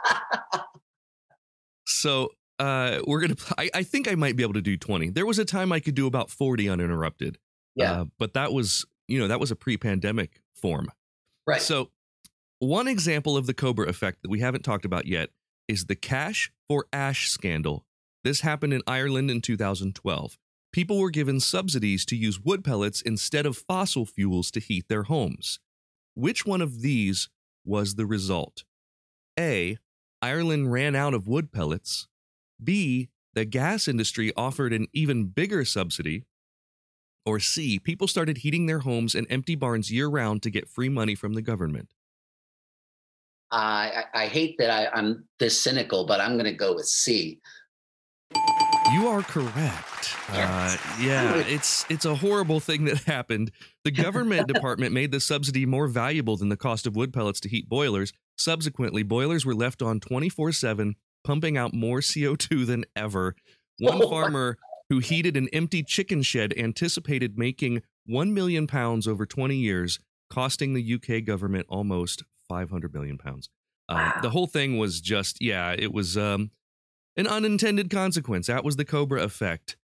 So 2.00 2.30
uh, 2.58 3.00
we're 3.06 3.20
gonna. 3.20 3.36
I, 3.58 3.70
I 3.74 3.82
think 3.82 4.10
I 4.10 4.14
might 4.14 4.36
be 4.36 4.42
able 4.42 4.54
to 4.54 4.62
do 4.62 4.76
twenty. 4.76 5.10
There 5.10 5.26
was 5.26 5.38
a 5.38 5.44
time 5.44 5.72
I 5.72 5.80
could 5.80 5.94
do 5.94 6.06
about 6.06 6.30
forty 6.30 6.68
uninterrupted. 6.68 7.38
Yeah. 7.74 7.92
Uh, 7.92 8.04
but 8.18 8.34
that 8.34 8.52
was 8.52 8.84
you 9.08 9.18
know 9.18 9.28
that 9.28 9.40
was 9.40 9.50
a 9.50 9.56
pre-pandemic 9.56 10.40
form. 10.54 10.90
Right. 11.46 11.60
So 11.60 11.90
one 12.58 12.88
example 12.88 13.36
of 13.36 13.46
the 13.46 13.54
Cobra 13.54 13.88
effect 13.88 14.22
that 14.22 14.30
we 14.30 14.40
haven't 14.40 14.62
talked 14.62 14.84
about 14.84 15.06
yet 15.06 15.30
is 15.68 15.86
the 15.86 15.96
cash 15.96 16.50
for 16.68 16.86
ash 16.92 17.28
scandal. 17.28 17.84
This 18.22 18.42
happened 18.42 18.74
in 18.74 18.82
Ireland 18.86 19.30
in 19.30 19.40
2012. 19.40 20.36
People 20.72 20.98
were 20.98 21.10
given 21.10 21.40
subsidies 21.40 22.04
to 22.06 22.16
use 22.16 22.38
wood 22.38 22.62
pellets 22.62 23.00
instead 23.00 23.46
of 23.46 23.56
fossil 23.56 24.04
fuels 24.04 24.50
to 24.52 24.60
heat 24.60 24.86
their 24.88 25.04
homes. 25.04 25.58
Which 26.14 26.44
one 26.44 26.60
of 26.60 26.82
these 26.82 27.28
was 27.64 27.94
the 27.94 28.06
result? 28.06 28.64
A. 29.38 29.78
Ireland 30.22 30.72
ran 30.72 30.94
out 30.94 31.14
of 31.14 31.26
wood 31.26 31.52
pellets. 31.52 32.08
B. 32.62 33.08
The 33.34 33.44
gas 33.44 33.86
industry 33.86 34.32
offered 34.36 34.72
an 34.72 34.88
even 34.92 35.26
bigger 35.26 35.64
subsidy. 35.64 36.24
Or 37.24 37.38
C. 37.38 37.78
People 37.78 38.08
started 38.08 38.38
heating 38.38 38.66
their 38.66 38.80
homes 38.80 39.14
and 39.14 39.26
empty 39.30 39.54
barns 39.54 39.90
year 39.90 40.08
round 40.08 40.42
to 40.42 40.50
get 40.50 40.68
free 40.68 40.88
money 40.88 41.14
from 41.14 41.34
the 41.34 41.42
government. 41.42 41.90
I, 43.52 44.04
I 44.14 44.26
hate 44.26 44.56
that 44.58 44.70
I, 44.70 44.86
I'm 44.96 45.24
this 45.38 45.60
cynical, 45.60 46.06
but 46.06 46.20
I'm 46.20 46.34
going 46.34 46.44
to 46.44 46.52
go 46.52 46.74
with 46.74 46.86
C. 46.86 47.40
You 48.92 49.08
are 49.08 49.22
correct. 49.22 50.16
Uh, 50.28 50.76
yeah, 51.00 51.36
it's 51.36 51.84
it's 51.88 52.04
a 52.04 52.14
horrible 52.14 52.60
thing 52.60 52.84
that 52.86 52.98
happened. 53.04 53.52
The 53.84 53.90
government 53.90 54.48
department 54.52 54.92
made 54.92 55.12
the 55.12 55.20
subsidy 55.20 55.66
more 55.66 55.86
valuable 55.86 56.36
than 56.36 56.48
the 56.48 56.56
cost 56.56 56.86
of 56.86 56.96
wood 56.96 57.12
pellets 57.12 57.40
to 57.40 57.48
heat 57.48 57.68
boilers. 57.68 58.12
Subsequently, 58.36 59.02
boilers 59.02 59.44
were 59.44 59.54
left 59.54 59.82
on 59.82 60.00
24/7, 60.00 60.94
pumping 61.24 61.56
out 61.56 61.74
more 61.74 62.00
CO2 62.00 62.66
than 62.66 62.84
ever. 62.96 63.36
One 63.78 64.08
farmer 64.08 64.58
who 64.88 64.98
heated 64.98 65.36
an 65.36 65.48
empty 65.52 65.82
chicken 65.82 66.22
shed 66.22 66.52
anticipated 66.56 67.38
making 67.38 67.82
1 68.06 68.34
million 68.34 68.66
pounds 68.66 69.06
over 69.06 69.24
20 69.24 69.54
years, 69.56 70.00
costing 70.28 70.74
the 70.74 70.94
UK 70.94 71.24
government 71.24 71.66
almost 71.68 72.24
500 72.48 72.92
million 72.92 73.18
pounds. 73.18 73.48
Um, 73.88 74.12
the 74.22 74.30
whole 74.30 74.46
thing 74.46 74.78
was 74.78 75.00
just 75.00 75.38
yeah, 75.40 75.74
it 75.76 75.92
was 75.92 76.16
um, 76.16 76.50
an 77.16 77.26
unintended 77.26 77.90
consequence. 77.90 78.46
That 78.46 78.64
was 78.64 78.76
the 78.76 78.84
Cobra 78.84 79.22
effect. 79.22 79.76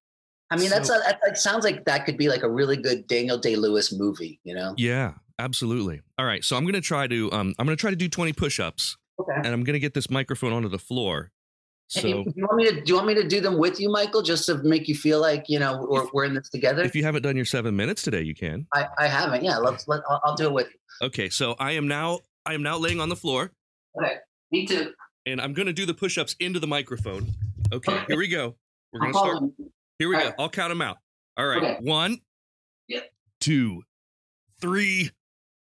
I 0.52 0.58
mean, 0.58 0.70
that's 0.70 0.88
So- 0.90 0.96
a, 0.96 1.00
that, 1.00 1.20
that 1.26 1.38
sounds 1.38 1.64
like 1.64 1.86
that 1.86 2.06
could 2.06 2.18
be 2.18 2.30
like 2.30 2.44
a 2.44 2.50
really 2.50 2.78
good 2.78 3.08
Daniel 3.08 3.38
Day 3.38 3.56
Lewis 3.56 3.92
movie. 3.92 4.40
You 4.44 4.56
know? 4.56 4.74
Yeah, 4.78 5.14
absolutely. 5.40 6.02
All 6.20 6.26
right, 6.26 6.44
so 6.44 6.56
I'm 6.56 6.66
gonna 6.66 6.82
try 6.82 7.08
to 7.08 7.32
um, 7.32 7.54
I'm 7.58 7.66
gonna 7.66 7.76
try 7.76 7.90
to 7.90 7.96
do 7.96 8.08
20 8.08 8.34
push-ups, 8.34 8.98
Okay. 9.20 9.34
and 9.38 9.48
I'm 9.48 9.64
gonna 9.64 9.80
get 9.80 9.94
this 9.94 10.10
microphone 10.10 10.54
onto 10.54 10.70
the 10.70 10.78
floor. 10.80 11.32
Hey, 11.94 12.02
So 12.02 12.24
do 12.24 12.34
you 12.36 12.44
want 12.46 12.56
me 12.58 12.66
to 12.66 12.72
do 12.82 12.84
you 12.88 12.96
want 12.96 13.08
me 13.08 13.14
to 13.16 13.28
do 13.28 13.42
them 13.42 13.58
with 13.60 13.80
you, 13.80 13.90
Michael, 13.92 14.22
just 14.24 14.46
to 14.48 14.56
make 14.64 14.88
you 14.88 14.96
feel 14.96 15.20
like 15.22 15.46
you 15.48 15.60
know 15.60 15.86
we're, 15.90 16.08
we're 16.14 16.26
in 16.26 16.34
this 16.36 16.50
together? 16.50 16.84
if 16.84 16.96
you 16.96 17.04
haven't 17.04 17.22
done 17.24 17.36
your 17.36 17.46
seven 17.46 17.76
minutes 17.76 18.02
today, 18.04 18.22
you 18.22 18.34
can. 18.36 18.66
I, 18.74 18.88
I 18.98 19.08
haven't. 19.08 19.44
Yeah, 19.44 19.58
let's 19.58 19.88
let 19.88 20.02
I'll, 20.10 20.22
I'll 20.24 20.36
do 20.36 20.46
it 20.46 20.54
with 20.54 20.68
you. 20.68 21.08
Okay, 21.08 21.30
so 21.30 21.56
I 21.60 21.72
am 21.74 21.88
now 21.88 22.20
I 22.46 22.54
am 22.54 22.62
now 22.64 22.78
laying 22.78 23.00
on 23.00 23.10
the 23.10 23.16
floor, 23.16 23.52
Okay, 24.00 24.16
me 24.52 24.66
too. 24.68 24.94
And 25.26 25.42
I'm 25.42 25.54
gonna 25.54 25.74
do 25.74 25.86
the 25.86 25.94
push-ups 25.94 26.36
into 26.40 26.60
the 26.60 26.68
microphone. 26.68 27.34
Okay, 27.74 28.00
here 28.08 28.18
we 28.18 28.28
go. 28.28 28.56
We're 28.94 29.00
gonna 29.02 29.14
start. 29.14 29.44
Here 30.00 30.08
we 30.10 30.16
All 30.16 30.22
go. 30.22 30.28
right. 30.28 30.36
I'll 30.40 30.50
count 30.50 30.70
them 30.72 30.82
out. 30.82 30.98
All 31.38 31.46
right, 31.48 31.62
Okay. 31.64 31.78
one, 31.82 32.22
Yep. 32.88 33.12
two, 33.42 33.84
three, 34.62 35.12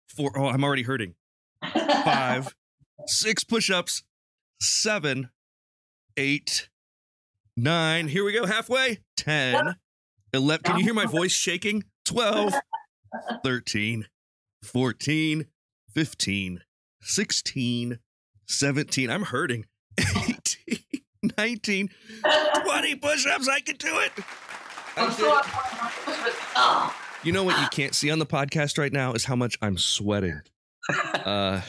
four. 0.09 0.33
Oh, 0.38 0.46
I'm 0.46 0.62
already 0.64 0.83
hurting. 0.83 1.14
five, 1.72 2.55
six 3.07 3.42
push-ups, 3.44 4.03
seven, 4.61 5.31
eight, 6.16 6.68
nine. 7.57 8.09
Here 8.09 8.24
we 8.24 8.33
go, 8.33 8.46
halfway. 8.46 8.98
10, 9.16 9.77
11. 10.33 10.62
Can 10.64 10.79
you 10.79 10.85
hear 10.85 10.94
my 10.94 11.07
voice 11.07 11.33
shaking? 11.33 11.85
12, 12.05 12.53
13, 13.44 14.07
14, 14.62 15.46
15, 15.94 16.61
16, 17.00 17.98
17. 18.46 19.11
I'm 19.11 19.22
hurting. 19.22 19.66
18, 19.98 20.38
19, 21.38 21.90
20 22.64 22.94
push-ups. 22.96 23.48
I 23.48 23.61
can 23.61 23.76
do 23.76 23.98
it. 24.00 24.12
I 24.96 25.07
did 25.09 26.26
it. 26.26 26.35
Oh. 26.57 26.94
You 27.22 27.33
know 27.33 27.42
what 27.44 27.59
you 27.61 27.66
can't 27.68 27.94
see 27.94 28.11
on 28.11 28.18
the 28.18 28.26
podcast 28.26 28.76
right 28.78 28.92
now 28.92 29.12
is 29.14 29.24
how 29.24 29.35
much 29.37 29.57
I'm 29.62 29.78
sweating. 29.78 30.40
Uh, 31.24 31.62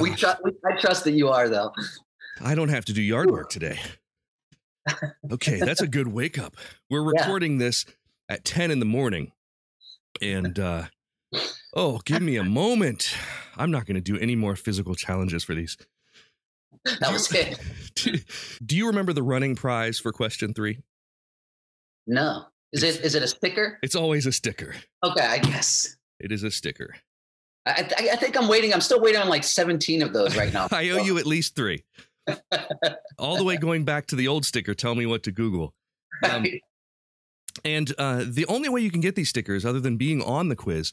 We, 0.00 0.10
tr- 0.14 0.26
we 0.44 0.52
I 0.70 0.76
trust 0.80 1.04
that 1.04 1.12
you 1.12 1.28
are 1.28 1.48
though. 1.48 1.72
I 2.40 2.54
don't 2.54 2.68
have 2.68 2.84
to 2.86 2.92
do 2.92 3.02
yard 3.02 3.30
work 3.30 3.48
today. 3.50 3.78
Okay, 5.30 5.58
that's 5.60 5.80
a 5.80 5.86
good 5.86 6.08
wake 6.08 6.38
up. 6.38 6.56
We're 6.90 7.02
Yeah. 7.04 7.20
recording 7.22 7.58
this 7.58 7.86
at 8.28 8.44
10 8.44 8.70
in 8.72 8.78
the 8.80 8.84
morning. 8.84 9.32
And 10.20 10.58
uh 10.58 10.84
oh, 11.74 12.00
give 12.04 12.20
me 12.22 12.36
a 12.36 12.44
moment. 12.44 13.14
I'm 13.56 13.70
not 13.70 13.86
going 13.86 13.94
to 13.96 14.00
do 14.00 14.18
any 14.18 14.34
more 14.36 14.56
physical 14.56 14.94
challenges 14.94 15.44
for 15.44 15.54
these. 15.54 15.76
That 17.00 17.12
was 17.12 17.28
good. 17.28 17.56
Do, 17.94 18.18
do 18.64 18.76
you 18.76 18.88
remember 18.88 19.12
the 19.12 19.22
running 19.22 19.54
prize 19.54 20.00
for 20.00 20.10
question 20.10 20.52
3? 20.52 20.78
No, 22.08 22.46
is 22.72 22.82
it 22.82 23.04
is 23.04 23.14
it 23.14 23.22
a 23.22 23.28
sticker? 23.28 23.78
It's 23.82 23.94
always 23.94 24.26
a 24.26 24.32
sticker. 24.32 24.74
Okay, 25.04 25.24
I 25.24 25.38
guess. 25.38 25.96
It 26.18 26.32
is 26.32 26.42
a 26.42 26.50
sticker. 26.50 26.96
I, 27.66 27.88
I, 27.98 28.08
I 28.14 28.16
think 28.16 28.36
I'm 28.36 28.48
waiting. 28.48 28.72
I'm 28.74 28.80
still 28.80 29.00
waiting 29.00 29.20
on 29.20 29.28
like 29.28 29.44
17 29.44 30.02
of 30.02 30.12
those 30.12 30.34
right 30.36 30.52
now. 30.52 30.66
I 30.72 30.88
owe 30.90 30.96
you 31.04 31.18
at 31.18 31.26
least 31.26 31.54
3. 31.54 31.84
All 33.18 33.36
the 33.36 33.44
way 33.44 33.56
going 33.58 33.84
back 33.84 34.06
to 34.08 34.16
the 34.16 34.26
old 34.26 34.44
sticker, 34.44 34.74
tell 34.74 34.96
me 34.96 35.06
what 35.06 35.22
to 35.24 35.30
Google. 35.30 35.74
Um, 36.28 36.46
And 37.64 37.92
uh, 37.98 38.24
the 38.26 38.46
only 38.46 38.70
way 38.70 38.80
you 38.80 38.90
can 38.90 39.00
get 39.02 39.14
these 39.14 39.28
stickers, 39.28 39.64
other 39.64 39.78
than 39.80 39.96
being 39.98 40.20
on 40.22 40.48
the 40.48 40.56
quiz, 40.56 40.92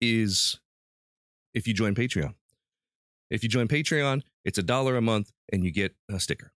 is 0.00 0.60
if 1.56 1.66
you 1.66 1.74
join 1.74 1.94
Patreon. 1.94 2.34
If 3.30 3.42
you 3.42 3.48
join 3.48 3.66
Patreon, 3.66 4.22
it's 4.44 4.58
a 4.58 4.62
dollar 4.62 4.96
a 4.96 5.00
month, 5.00 5.32
and 5.52 5.64
you 5.64 5.72
get 5.72 5.96
a 6.08 6.20
sticker. 6.20 6.52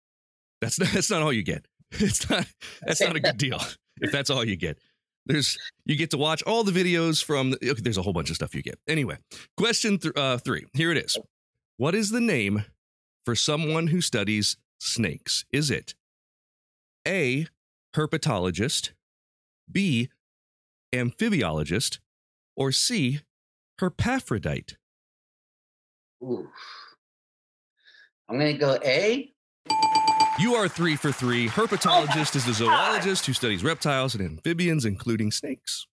That's 0.60 0.78
not, 0.78 0.90
that's 0.92 1.10
not 1.10 1.22
all 1.22 1.32
you 1.32 1.42
get. 1.42 1.66
It's 1.92 2.30
not 2.30 2.46
that's 2.82 3.00
not 3.00 3.16
a 3.16 3.20
good 3.20 3.36
deal. 3.38 3.58
If 4.02 4.12
that's 4.12 4.30
all 4.30 4.42
you 4.42 4.56
get, 4.56 4.78
there's 5.26 5.58
you 5.84 5.94
get 5.94 6.08
to 6.12 6.16
watch 6.16 6.42
all 6.44 6.64
the 6.64 6.72
videos 6.72 7.22
from. 7.22 7.50
The, 7.50 7.56
okay, 7.72 7.82
there's 7.82 7.98
a 7.98 8.02
whole 8.02 8.14
bunch 8.14 8.30
of 8.30 8.36
stuff 8.36 8.54
you 8.54 8.62
get. 8.62 8.78
Anyway, 8.88 9.18
question 9.58 9.98
th- 9.98 10.16
uh, 10.16 10.38
three. 10.38 10.64
Here 10.72 10.90
it 10.90 10.96
is. 10.96 11.18
What 11.76 11.94
is 11.94 12.08
the 12.08 12.20
name 12.20 12.64
for 13.26 13.34
someone 13.34 13.88
who 13.88 14.00
studies 14.00 14.56
snakes? 14.78 15.44
Is 15.52 15.70
it 15.70 15.94
A. 17.06 17.46
Herpetologist, 17.94 18.92
B. 19.70 20.08
Amphibiologist, 20.94 21.98
or 22.56 22.72
C. 22.72 23.20
Herpaphrodite? 23.80 24.76
Ooh. 26.22 26.48
I'm 28.28 28.38
gonna 28.38 28.56
go 28.56 28.78
A. 28.84 29.32
You 30.38 30.54
are 30.54 30.68
three 30.68 30.96
for 30.96 31.12
three. 31.12 31.48
Oh 31.48 31.50
Herpetologist 31.50 32.36
is 32.36 32.46
a 32.48 32.54
zoologist 32.54 33.26
who 33.26 33.32
studies 33.32 33.62
reptiles 33.64 34.14
and 34.14 34.24
amphibians, 34.24 34.84
including 34.84 35.30
snakes. 35.30 35.86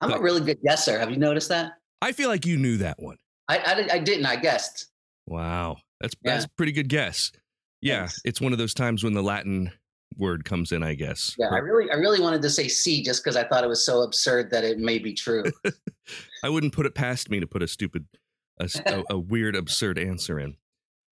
I'm 0.00 0.12
a 0.12 0.20
really 0.20 0.40
good 0.42 0.58
guesser. 0.62 0.98
Have 0.98 1.10
you 1.10 1.16
noticed 1.16 1.48
that? 1.48 1.72
I 2.02 2.12
feel 2.12 2.28
like 2.28 2.44
you 2.46 2.56
knew 2.58 2.76
that 2.78 2.96
one. 3.00 3.16
I 3.48 3.58
I, 3.58 3.94
I 3.94 3.98
didn't. 3.98 4.26
I 4.26 4.36
guessed. 4.36 4.88
Wow, 5.26 5.76
that's 6.00 6.14
Yeah. 6.22 6.32
that's 6.34 6.44
a 6.44 6.50
pretty 6.50 6.72
good 6.72 6.88
guess. 6.88 7.32
Yeah, 7.80 8.00
Thanks. 8.00 8.20
it's 8.24 8.40
one 8.40 8.52
of 8.52 8.58
those 8.58 8.74
times 8.74 9.02
when 9.02 9.12
the 9.14 9.22
Latin 9.22 9.72
word 10.18 10.44
comes 10.44 10.70
in. 10.72 10.82
I 10.82 10.94
guess. 10.94 11.34
Yeah, 11.38 11.48
I 11.50 11.58
really 11.58 11.90
I 11.90 11.94
really 11.94 12.20
wanted 12.20 12.42
to 12.42 12.50
say 12.50 12.68
C 12.68 13.02
just 13.02 13.24
because 13.24 13.36
I 13.36 13.44
thought 13.48 13.64
it 13.64 13.68
was 13.68 13.84
so 13.84 14.02
absurd 14.02 14.50
that 14.50 14.62
it 14.64 14.78
may 14.78 14.98
be 14.98 15.14
true. 15.14 15.44
I 16.44 16.48
wouldn't 16.50 16.72
put 16.74 16.86
it 16.86 16.94
past 16.94 17.30
me 17.30 17.40
to 17.40 17.46
put 17.46 17.62
a 17.62 17.66
stupid, 17.68 18.06
a, 18.58 18.68
a- 18.86 19.14
a 19.14 19.18
weird, 19.18 19.56
absurd 19.56 19.98
answer 19.98 20.38
in. 20.38 20.56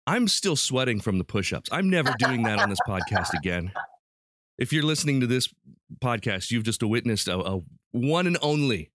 I'm 0.05 0.27
still 0.27 0.55
sweating 0.55 0.99
from 0.99 1.17
the 1.17 1.23
push-ups. 1.23 1.69
I'm 1.71 1.89
never 1.89 2.13
doing 2.19 2.43
that 2.43 2.59
on 2.59 2.69
this 2.69 2.79
podcast 2.87 3.33
again. 3.33 3.71
If 4.57 4.73
you're 4.73 4.83
listening 4.83 5.21
to 5.21 5.27
this 5.27 5.51
podcast, 6.03 6.51
you've 6.51 6.63
just 6.65 6.83
witnessed 6.83 7.27
a, 7.27 7.37
a 7.39 7.61
one 7.91 8.27
and 8.27 8.37
only. 8.41 8.91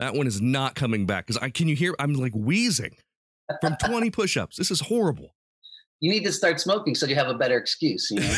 That 0.00 0.14
one 0.14 0.26
is 0.26 0.40
not 0.40 0.74
coming 0.74 1.06
back 1.06 1.26
because 1.26 1.40
I 1.42 1.50
can 1.50 1.68
you 1.68 1.76
hear? 1.76 1.94
I'm 1.98 2.14
like 2.14 2.32
wheezing 2.34 2.96
from 3.60 3.76
20 3.84 4.10
push-ups. 4.10 4.56
This 4.56 4.70
is 4.70 4.80
horrible. 4.80 5.34
You 6.00 6.10
need 6.10 6.24
to 6.24 6.32
start 6.32 6.60
smoking 6.60 6.94
so 6.94 7.06
you 7.06 7.16
have 7.16 7.28
a 7.28 7.34
better 7.34 7.58
excuse. 7.58 8.08
You 8.10 8.20
know. 8.20 8.34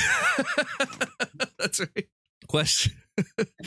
That's 1.58 1.80
right. 1.80 2.08
Question. 2.48 2.94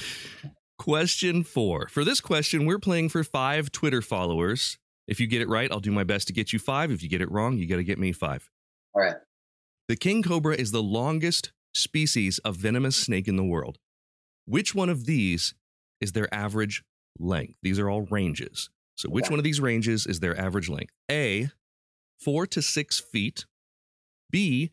question 0.78 1.44
four. 1.44 1.88
For 1.90 2.04
this 2.04 2.20
question, 2.20 2.66
we're 2.66 2.80
playing 2.80 3.10
for 3.10 3.24
five 3.24 3.72
Twitter 3.72 4.02
followers. 4.02 4.78
If 5.08 5.20
you 5.20 5.28
get 5.28 5.42
it 5.42 5.50
right, 5.50 5.72
I'll 5.72 5.80
do 5.80 5.92
my 5.92 6.04
best 6.04 6.28
to 6.28 6.34
get 6.34 6.54
you 6.54 6.60
five. 6.60 6.92
If 6.92 7.04
you 7.04 7.10
get 7.10 7.22
it 7.22 7.32
wrong, 7.32 7.58
you 7.58 7.68
got 7.68 7.76
to 7.78 7.84
get 7.84 8.00
me 8.00 8.12
five. 8.12 8.50
All 8.94 9.02
right. 9.02 9.16
The 9.90 9.96
king 9.98 10.24
cobra 10.24 10.56
is 10.56 10.72
the 10.72 10.82
longest 10.84 11.52
species 11.74 12.40
of 12.40 12.56
venomous 12.56 12.96
snake 12.96 13.28
in 13.28 13.36
the 13.36 13.44
world. 13.44 13.80
Which 14.46 14.74
one 14.74 14.90
of 14.90 15.06
these 15.06 15.54
is 16.00 16.14
their 16.14 16.34
average 16.34 16.84
length? 17.20 17.58
These 17.62 17.80
are 17.80 17.90
all 17.90 18.04
ranges. 18.04 18.70
So, 18.96 19.10
which 19.10 19.26
Okay. 19.26 19.34
one 19.34 19.40
of 19.40 19.44
these 19.44 19.60
ranges 19.60 20.06
is 20.06 20.20
their 20.20 20.40
average 20.40 20.70
length? 20.70 20.94
A, 21.12 21.50
four 22.20 22.46
to 22.48 22.62
six 22.62 23.00
feet. 23.00 23.46
B, 24.30 24.72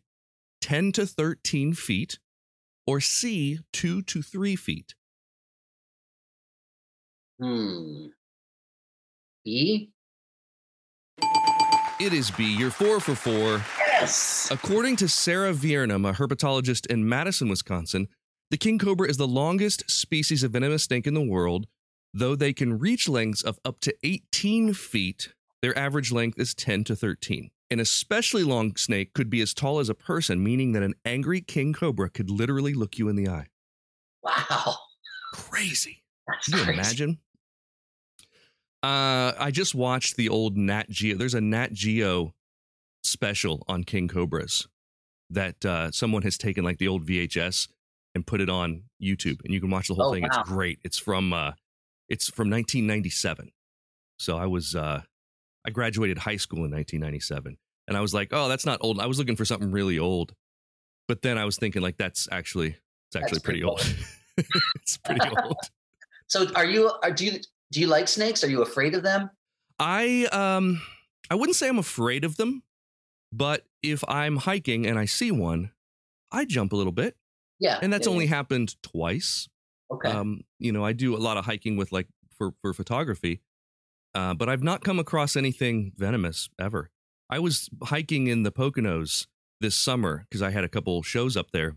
10 0.61 0.93
to 0.93 1.07
13 1.07 1.75
feet. 1.75 2.19
Or 2.87 3.01
C, 3.01 3.61
two 3.73 4.03
to 4.03 4.21
three 4.23 4.57
feet. 4.57 4.95
Hmm. 7.40 8.09
B. 9.45 9.90
It 12.01 12.15
is 12.15 12.31
B. 12.31 12.57
You're 12.57 12.71
four 12.71 12.99
for 12.99 13.15
four. 13.15 13.63
Yes. 13.79 14.49
According 14.51 14.97
to 14.97 15.09
Sarah 15.09 15.53
Viernam, 15.53 16.09
a 16.09 16.15
herpetologist 16.15 16.87
in 16.87 17.07
Madison, 17.07 17.51
Wisconsin, 17.51 18.09
the 18.51 18.57
king 18.57 18.79
cobra 18.79 19.07
is 19.07 19.19
the 19.19 19.29
longest 19.29 19.91
species 19.91 20.43
of 20.43 20.53
venomous 20.53 20.85
snake 20.85 21.07
in 21.07 21.13
the 21.13 21.21
world. 21.21 21.67
Though 22.15 22.35
they 22.35 22.55
can 22.55 22.79
reach 22.79 23.07
lengths 23.07 23.43
of 23.43 23.59
up 23.67 23.81
to 23.81 23.95
18 24.03 24.73
feet, 24.73 25.35
their 25.61 25.77
average 25.79 26.11
length 26.11 26.41
is 26.41 26.55
10 26.55 26.85
to 26.85 26.97
13. 26.97 27.51
An 27.71 27.79
especially 27.81 28.45
long 28.45 28.75
snake 28.77 29.13
could 29.13 29.29
be 29.29 29.43
as 29.43 29.53
tall 29.53 29.79
as 29.79 29.91
a 29.91 29.95
person, 29.95 30.43
meaning 30.43 30.73
that 30.73 30.83
an 30.83 30.95
angry 31.05 31.43
king 31.43 31.75
cobra 31.75 32.09
could 32.09 32.31
literally 32.31 32.73
look 32.73 32.97
you 32.99 33.11
in 33.11 33.17
the 33.17 33.29
eye. 33.29 33.47
Wow. 34.23 34.77
Crazy. 35.35 36.03
That's 36.27 36.49
Can 36.49 36.59
you 36.59 36.65
crazy. 36.65 36.81
imagine? 36.81 37.19
Uh, 38.83 39.33
I 39.38 39.51
just 39.51 39.75
watched 39.75 40.16
the 40.16 40.29
old 40.29 40.57
Nat 40.57 40.88
Geo. 40.88 41.16
There's 41.16 41.35
a 41.35 41.40
Nat 41.40 41.73
Geo 41.73 42.33
special 43.03 43.62
on 43.69 43.85
king 43.85 44.09
cobras 44.09 44.66
that 45.31 45.64
uh, 45.64 45.90
someone 45.90 46.23
has 46.23 46.38
taken 46.38 46.64
like 46.64 46.79
the 46.79 46.88
old 46.88 47.05
VHS 47.07 47.69
and 48.14 48.27
put 48.27 48.40
it 48.40 48.49
on 48.49 48.83
YouTube, 49.03 49.40
and 49.45 49.53
you 49.53 49.61
can 49.61 49.71
watch 49.71 49.88
the 49.88 49.95
whole 49.95 50.07
Oh, 50.11 50.12
thing. 50.12 50.23
wow. 50.23 50.29
It's 50.40 50.49
great. 50.49 50.79
It's 50.83 50.99
from 50.99 51.33
uh, 51.33 51.53
it's 52.09 52.29
from 52.31 52.51
1997. 52.51 53.51
So 54.19 54.37
I 54.38 54.47
was 54.47 54.75
uh, 54.75 55.03
I 55.66 55.71
graduated 55.71 56.19
high 56.19 56.37
school 56.37 56.64
in 56.64 56.71
1997, 56.73 57.57
and 57.87 57.97
I 57.97 58.01
was 58.01 58.14
like, 58.14 58.29
oh, 58.33 58.49
that's 58.49 58.66
not 58.66 58.79
old. 58.83 58.99
I 58.99 59.07
was 59.07 59.19
looking 59.19 59.37
for 59.37 59.45
something 59.45 59.71
really 59.71 59.99
old, 59.99 60.35
but 61.07 61.23
then 61.23 61.37
I 61.38 61.45
was 61.45 61.57
thinking 61.59 61.83
like 61.83 61.99
that's 61.99 62.29
actually 62.33 62.77
it's 63.09 63.16
actually 63.16 63.40
pretty, 63.40 63.61
pretty 63.61 63.64
old. 63.64 63.97
it's 64.77 64.97
pretty 64.97 65.21
old. 65.45 65.57
So, 66.29 66.47
are 66.55 66.64
you? 66.64 66.88
Are, 67.03 67.11
do 67.11 67.27
you? 67.27 67.40
Do 67.73 67.81
you 67.81 67.87
like 67.87 68.09
snakes? 68.09 68.43
Are 68.43 68.51
you 68.51 68.63
afraid 68.63 68.95
of 68.95 69.03
them? 69.03 69.31
I 69.79 70.27
um 70.33 70.83
I 71.31 71.35
wouldn't 71.37 71.57
say 71.57 71.69
I'm 71.69 71.79
afraid 71.79 72.25
of 72.25 72.37
them, 72.37 72.63
but 73.33 73.65
if 73.83 74.03
I'm 74.09 74.37
hiking 74.37 74.87
and 74.87 74.99
I 74.99 75.05
see 75.05 75.31
one, 75.31 75.71
I 76.33 76.45
jump 76.45 76.73
a 76.73 76.77
little 76.77 76.93
bit. 76.93 77.17
Yeah. 77.61 77.79
And 77.81 77.93
that's 77.93 78.07
yeah, 78.07 78.13
only 78.13 78.25
yeah. 78.25 78.37
happened 78.37 78.83
twice. 78.83 79.49
Okay. 79.93 80.09
Um, 80.09 80.43
you 80.59 80.73
know, 80.73 80.85
I 80.85 80.93
do 80.93 81.17
a 81.17 81.19
lot 81.19 81.37
of 81.37 81.45
hiking 81.45 81.77
with 81.77 81.93
like 81.93 82.09
for 82.37 82.53
for 82.63 82.73
photography. 82.73 83.41
Uh, 84.15 84.35
but 84.35 84.49
I've 84.49 84.63
not 84.63 84.83
come 84.83 84.99
across 84.99 85.37
anything 85.37 85.93
venomous 85.97 86.49
ever. 86.59 86.91
I 87.29 87.39
was 87.39 87.69
hiking 87.85 88.27
in 88.27 88.43
the 88.43 88.51
Poconos 88.51 89.27
this 89.61 89.77
summer 89.77 90.27
because 90.29 90.43
I 90.43 90.51
had 90.51 90.65
a 90.65 90.69
couple 90.69 91.01
shows 91.03 91.37
up 91.37 91.53
there. 91.53 91.77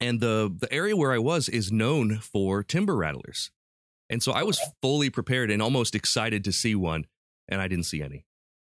And 0.00 0.20
the 0.20 0.54
the 0.58 0.72
area 0.72 0.96
where 0.96 1.12
I 1.12 1.18
was 1.18 1.48
is 1.48 1.70
known 1.70 2.18
for 2.18 2.62
timber 2.62 2.96
rattlers. 2.96 3.50
And 4.10 4.22
so 4.22 4.32
I 4.32 4.42
was 4.42 4.60
fully 4.82 5.10
prepared 5.10 5.50
and 5.50 5.60
almost 5.60 5.94
excited 5.94 6.44
to 6.44 6.52
see 6.52 6.74
one, 6.74 7.06
and 7.48 7.60
I 7.60 7.68
didn't 7.68 7.84
see 7.86 8.02
any. 8.02 8.24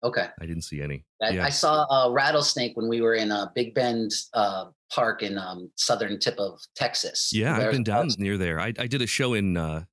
okay. 0.04 0.28
I 0.40 0.46
didn't 0.46 0.64
see 0.64 0.82
any. 0.82 1.06
I, 1.22 1.30
yeah. 1.32 1.46
I 1.46 1.50
saw 1.50 1.86
a 1.90 2.12
rattlesnake 2.12 2.78
when 2.78 2.88
we 2.88 3.02
were 3.02 3.16
in 3.16 3.32
uh, 3.32 3.48
Big 3.56 3.74
Bend 3.74 4.12
uh, 4.34 4.66
Park 4.92 5.24
in 5.24 5.38
um, 5.38 5.70
southern 5.76 6.20
tip 6.20 6.38
of 6.38 6.60
Texas. 6.76 7.32
yeah, 7.34 7.58
I've 7.58 7.72
been 7.72 7.84
down 7.84 8.10
near 8.18 8.38
there. 8.38 8.60
I, 8.60 8.74
I 8.80 8.88
did 8.88 9.02
a 9.02 9.08
show 9.08 9.34
in 9.34 9.58
uh, 9.58 9.84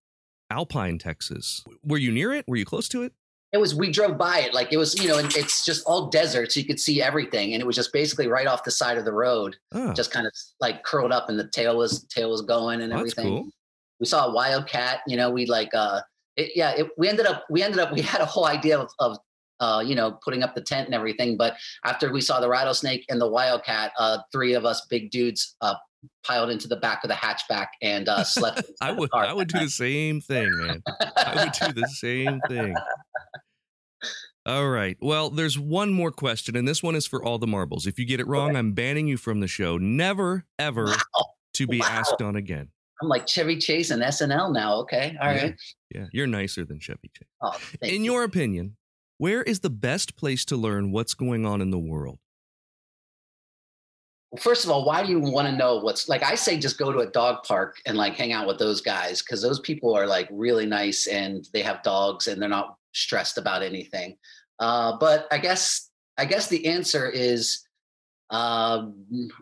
Alpine, 0.50 0.98
Texas. 0.98 1.64
Were 1.84 1.98
you 1.98 2.12
near 2.12 2.32
it? 2.32 2.44
Were 2.46 2.56
you 2.56 2.64
close 2.66 2.88
to 2.90 3.02
it? 3.02 3.12
It 3.52 3.58
was 3.58 3.72
we 3.74 3.90
drove 3.92 4.18
by 4.18 4.40
it 4.40 4.52
like 4.52 4.72
it 4.72 4.76
was 4.76 5.00
you 5.00 5.08
know 5.08 5.16
and 5.18 5.32
it's 5.36 5.64
just 5.64 5.84
all 5.86 6.08
desert 6.10 6.50
so 6.50 6.58
you 6.58 6.66
could 6.66 6.80
see 6.80 7.00
everything 7.00 7.54
and 7.54 7.62
it 7.62 7.64
was 7.64 7.76
just 7.76 7.92
basically 7.92 8.26
right 8.26 8.48
off 8.48 8.64
the 8.64 8.72
side 8.72 8.98
of 8.98 9.04
the 9.04 9.12
road 9.12 9.54
Oh, 9.70 9.92
just 9.92 10.10
kind 10.10 10.26
of 10.26 10.32
like 10.60 10.82
curled 10.82 11.12
up 11.12 11.28
and 11.28 11.38
the 11.38 11.46
tail 11.46 11.76
was 11.78 12.02
tail 12.08 12.30
was 12.30 12.42
going 12.42 12.80
and 12.80 12.90
that's 12.90 12.98
everything. 12.98 13.24
cool. 13.26 13.48
We 14.00 14.06
saw 14.06 14.26
a 14.26 14.32
wildcat. 14.34 15.00
You 15.06 15.16
know, 15.16 15.30
we 15.30 15.46
like 15.46 15.70
uh, 15.74 16.00
it, 16.36 16.52
yeah. 16.54 16.72
It, 16.72 16.88
we 16.98 17.08
ended 17.08 17.26
up 17.26 17.44
we 17.50 17.62
ended 17.62 17.80
up 17.80 17.92
we 17.96 18.00
had 18.00 18.20
a 18.20 18.26
whole 18.26 18.46
idea 18.46 18.78
of, 18.78 18.90
of 18.98 19.18
uh, 19.60 19.82
you 19.86 19.94
know 19.94 20.18
putting 20.24 20.42
up 20.42 20.54
the 20.54 20.60
tent 20.62 20.86
and 20.86 20.94
everything, 20.94 21.36
but 21.36 21.56
after 21.84 22.12
we 22.12 22.20
saw 22.20 22.40
the 22.40 22.48
rattlesnake 22.48 23.04
and 23.08 23.20
the 23.20 23.28
wildcat, 23.28 23.92
uh, 23.98 24.18
three 24.32 24.54
of 24.54 24.64
us 24.64 24.84
big 24.90 25.10
dudes 25.10 25.56
uh, 25.60 25.74
piled 26.26 26.50
into 26.50 26.68
the 26.68 26.76
back 26.76 27.04
of 27.04 27.08
the 27.08 27.14
hatchback 27.14 27.68
and 27.80 28.08
uh, 28.08 28.24
slept. 28.24 28.62
I 28.80 28.92
would 28.92 29.10
I 29.12 29.32
would 29.32 29.48
do 29.48 29.60
the 29.60 29.68
same 29.70 30.20
thing, 30.20 30.50
man. 30.58 30.82
I 31.16 31.44
would 31.44 31.52
do 31.52 31.72
the 31.72 31.86
same 31.86 32.40
thing. 32.48 32.74
All 34.46 34.68
right. 34.68 34.98
Well, 35.00 35.30
there's 35.30 35.58
one 35.58 35.90
more 35.90 36.10
question, 36.10 36.54
and 36.54 36.68
this 36.68 36.82
one 36.82 36.94
is 36.94 37.06
for 37.06 37.24
all 37.24 37.38
the 37.38 37.46
marbles. 37.46 37.86
If 37.86 37.98
you 37.98 38.04
get 38.04 38.20
it 38.20 38.26
wrong, 38.26 38.56
I'm 38.56 38.72
banning 38.72 39.08
you 39.08 39.16
from 39.16 39.40
the 39.40 39.46
show. 39.48 39.78
Never, 39.78 40.44
ever 40.58 40.84
Wow. 40.84 41.26
to 41.54 41.66
be 41.66 41.80
Wow. 41.80 41.86
asked 41.88 42.20
on 42.20 42.36
again. 42.36 42.68
I'm 43.02 43.08
like 43.08 43.26
Chevy 43.26 43.56
Chase 43.58 43.90
and 43.90 44.02
SNL 44.02 44.52
now. 44.52 44.76
Okay, 44.80 45.16
all 45.20 45.32
Yeah. 45.32 45.42
right. 45.42 45.54
Yeah, 45.94 46.06
you're 46.12 46.26
nicer 46.26 46.64
than 46.64 46.78
Chevy 46.80 47.10
Chase. 47.16 47.28
Oh, 47.40 47.56
In 47.82 48.04
you. 48.04 48.12
your 48.12 48.24
opinion, 48.24 48.76
where 49.18 49.42
is 49.42 49.60
the 49.60 49.70
best 49.70 50.16
place 50.16 50.44
to 50.46 50.56
learn 50.56 50.92
what's 50.92 51.14
going 51.14 51.44
on 51.46 51.60
in 51.60 51.70
the 51.70 51.78
world? 51.78 52.18
Well, 54.30 54.40
first 54.42 54.64
of 54.64 54.70
all, 54.70 54.84
why 54.84 55.04
do 55.04 55.10
you 55.10 55.20
want 55.20 55.48
to 55.48 55.56
know 55.56 55.78
what's 55.78 56.08
like? 56.08 56.22
I 56.22 56.34
say 56.34 56.58
just 56.58 56.78
go 56.78 56.92
to 56.92 57.00
a 57.00 57.06
dog 57.06 57.44
park 57.44 57.76
and 57.86 57.96
like 57.96 58.14
hang 58.14 58.32
out 58.32 58.46
with 58.46 58.58
those 58.58 58.80
guys 58.80 59.22
because 59.22 59.40
those 59.42 59.60
people 59.60 59.94
are 59.96 60.06
like 60.06 60.28
really 60.32 60.66
nice 60.66 61.06
and 61.06 61.48
they 61.52 61.62
have 61.62 61.82
dogs 61.82 62.26
and 62.26 62.40
they're 62.40 62.48
not 62.48 62.76
stressed 62.92 63.38
about 63.38 63.62
anything. 63.62 64.16
Uh, 64.58 64.96
but 64.98 65.26
I 65.30 65.38
guess 65.38 65.90
I 66.18 66.24
guess 66.24 66.48
the 66.48 66.66
answer 66.66 67.08
is 67.08 67.60
uh, 68.30 68.86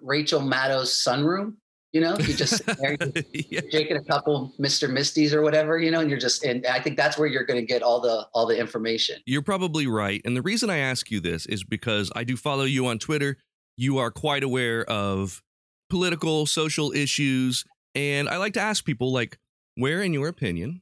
Rachel 0.02 0.40
Maddow's 0.40 0.92
sunroom. 0.92 1.54
You 1.92 2.00
know, 2.00 2.16
you 2.18 2.32
just 2.34 2.56
sit 2.64 2.78
there, 2.78 2.96
yeah. 3.34 3.60
drinking 3.70 3.98
a 3.98 4.04
couple 4.04 4.52
Mr. 4.58 4.88
Misties 4.90 5.32
or 5.34 5.42
whatever, 5.42 5.78
you 5.78 5.90
know, 5.90 6.00
and 6.00 6.08
you're 6.08 6.18
just 6.18 6.42
and 6.42 6.64
I 6.66 6.80
think 6.80 6.96
that's 6.96 7.18
where 7.18 7.28
you're 7.28 7.44
going 7.44 7.60
to 7.60 7.66
get 7.66 7.82
all 7.82 8.00
the 8.00 8.26
all 8.32 8.46
the 8.46 8.58
information. 8.58 9.20
You're 9.26 9.42
probably 9.42 9.86
right. 9.86 10.20
And 10.24 10.34
the 10.36 10.42
reason 10.42 10.70
I 10.70 10.78
ask 10.78 11.10
you 11.10 11.20
this 11.20 11.44
is 11.46 11.64
because 11.64 12.10
I 12.16 12.24
do 12.24 12.36
follow 12.36 12.64
you 12.64 12.86
on 12.86 12.98
Twitter. 12.98 13.36
You 13.76 13.98
are 13.98 14.10
quite 14.10 14.42
aware 14.42 14.84
of 14.84 15.42
political, 15.90 16.46
social 16.46 16.92
issues. 16.92 17.64
And 17.94 18.26
I 18.28 18.38
like 18.38 18.54
to 18.54 18.60
ask 18.60 18.84
people, 18.86 19.12
like, 19.12 19.38
where, 19.74 20.02
in 20.02 20.14
your 20.14 20.28
opinion, 20.28 20.80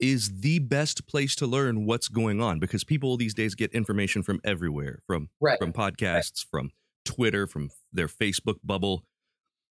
is 0.00 0.40
the 0.40 0.58
best 0.58 1.06
place 1.06 1.36
to 1.36 1.46
learn 1.46 1.86
what's 1.86 2.08
going 2.08 2.40
on? 2.40 2.58
Because 2.58 2.82
people 2.82 3.16
these 3.16 3.34
days 3.34 3.54
get 3.54 3.72
information 3.72 4.24
from 4.24 4.40
everywhere, 4.44 5.02
from 5.06 5.28
Right. 5.40 5.58
from 5.60 5.72
podcasts, 5.72 6.44
from 6.50 6.72
Twitter, 7.04 7.46
from 7.46 7.70
their 7.92 8.08
Facebook 8.08 8.56
bubble. 8.64 9.04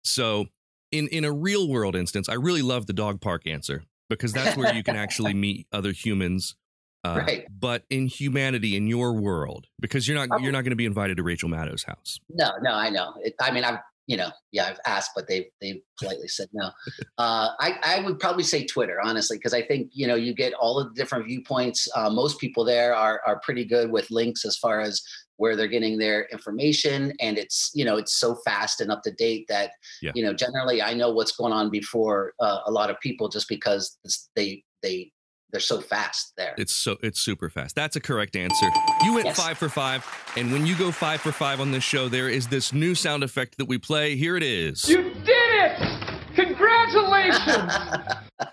So, 0.05 0.45
in 0.91 1.07
in 1.07 1.23
a 1.25 1.31
real 1.31 1.67
world 1.67 1.95
instance, 1.95 2.29
I 2.29 2.33
really 2.33 2.61
love 2.61 2.85
the 2.85 2.93
dog 2.93 3.21
park 3.21 3.47
answer 3.47 3.83
because 4.09 4.33
that's 4.33 4.57
where 4.57 4.73
you 4.73 4.83
can 4.83 4.95
actually 4.95 5.33
meet 5.47 5.67
other 5.71 5.91
humans. 5.91 6.55
Uh, 7.03 7.21
Right. 7.25 7.45
But 7.49 7.83
in 7.89 8.05
humanity, 8.05 8.75
in 8.75 8.85
your 8.85 9.13
world, 9.13 9.67
because 9.79 10.07
you're 10.07 10.23
not 10.23 10.41
you're 10.41 10.51
not 10.51 10.61
going 10.61 10.71
to 10.71 10.75
be 10.75 10.85
invited 10.85 11.17
to 11.17 11.23
Rachel 11.23 11.49
Maddow's 11.49 11.83
house. 11.83 12.19
No, 12.29 12.51
no, 12.61 12.71
I 12.71 12.89
know. 12.89 13.13
It, 13.23 13.33
I 13.41 13.51
mean, 13.51 13.63
I've 13.63 13.79
you 14.07 14.17
know, 14.17 14.29
yeah, 14.51 14.65
I've 14.65 14.79
asked, 14.85 15.11
but 15.15 15.27
they 15.27 15.49
they 15.61 15.81
politely 15.99 16.27
said 16.27 16.47
no. 16.53 16.71
Uh, 17.17 17.49
I 17.59 17.75
I 17.83 17.99
would 18.01 18.19
probably 18.19 18.43
say 18.43 18.65
Twitter, 18.65 18.99
honestly, 19.03 19.37
because 19.37 19.53
I 19.53 19.61
think 19.61 19.91
you 19.93 20.07
know 20.07 20.15
you 20.15 20.33
get 20.33 20.53
all 20.55 20.79
of 20.79 20.89
the 20.89 20.95
different 20.99 21.27
viewpoints. 21.27 21.87
Uh, 21.95 22.09
most 22.09 22.39
people 22.39 22.63
there 22.65 22.95
are 22.95 23.21
are 23.27 23.39
pretty 23.41 23.63
good 23.65 23.91
with 23.91 24.09
links 24.09 24.43
as 24.43 24.57
far 24.57 24.81
as 24.81 25.01
where 25.37 25.55
they're 25.55 25.67
getting 25.67 25.97
their 25.97 26.25
information, 26.31 27.13
and 27.19 27.37
it's 27.37 27.69
you 27.75 27.85
know 27.85 27.97
it's 27.97 28.15
so 28.19 28.35
fast 28.43 28.81
and 28.81 28.91
up 28.91 29.03
to 29.03 29.11
date 29.11 29.45
that 29.49 29.71
Yeah. 30.01 30.11
you 30.15 30.23
know 30.23 30.33
generally 30.33 30.81
I 30.81 30.93
know 30.95 31.11
what's 31.11 31.33
going 31.33 31.53
on 31.53 31.69
before 31.69 32.33
uh, 32.39 32.59
a 32.65 32.71
lot 32.71 32.89
of 32.89 32.99
people 33.01 33.29
just 33.29 33.47
because 33.47 33.97
they 34.35 34.63
they 34.81 35.11
they're 35.51 35.59
so 35.59 35.81
fast 35.81 36.33
there. 36.37 36.53
It's 36.57 36.73
so 36.73 36.97
it's 37.01 37.19
super 37.21 37.49
fast. 37.49 37.75
That's 37.75 37.95
a 37.95 37.99
correct 38.01 38.35
answer. 38.35 38.65
You 39.03 39.13
went 39.13 39.25
Yes. 39.25 39.37
five 39.37 39.57
for 39.57 39.69
five, 39.69 40.05
and 40.37 40.51
when 40.51 40.65
you 40.65 40.75
go 40.77 40.91
five 40.91 41.21
for 41.21 41.31
five 41.31 41.59
on 41.59 41.71
this 41.71 41.83
show, 41.83 42.07
there 42.09 42.29
is 42.29 42.47
this 42.47 42.73
new 42.73 42.95
sound 42.95 43.23
effect 43.23 43.57
that 43.57 43.65
we 43.65 43.77
play. 43.77 44.15
Here 44.15 44.37
it 44.37 44.43
is. 44.43 44.87
You 44.89 45.03
did 45.03 45.27
it! 45.27 46.11
Congratulations! 46.35 47.73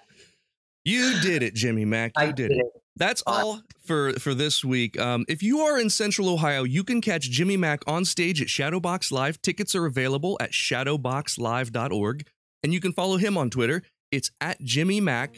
You 0.84 1.20
did 1.20 1.42
it, 1.42 1.52
Jimmy 1.54 1.84
Mak. 1.84 2.12
You 2.16 2.22
I 2.22 2.26
did, 2.26 2.48
did 2.48 2.50
it. 2.52 2.61
it. 2.61 2.66
That's 2.96 3.22
all 3.26 3.61
for 3.84 4.14
for 4.14 4.32
this 4.32 4.64
week. 4.64 4.98
Um, 4.98 5.26
if 5.28 5.42
you 5.42 5.61
are 5.61 5.78
in 5.78 5.90
Central 5.90 6.30
Ohio, 6.30 6.62
you 6.64 6.82
can 6.82 7.02
catch 7.02 7.24
Jimmy 7.30 7.58
Mak 7.58 7.82
on 7.87 8.06
stage 8.06 8.40
at 8.40 8.48
Shadowbox 8.48 9.12
Live. 9.12 9.42
Tickets 9.42 9.74
are 9.74 9.84
available 9.84 10.38
at 10.40 10.52
shadowboxlive.org, 10.52 12.26
and 12.62 12.72
you 12.72 12.80
can 12.80 12.92
follow 12.92 13.18
him 13.18 13.37
on 13.37 13.50
Twitter. 13.50 13.82
It's 14.11 14.30
at 14.40 14.62
Jimmy 14.62 15.00
Mak, 15.02 15.37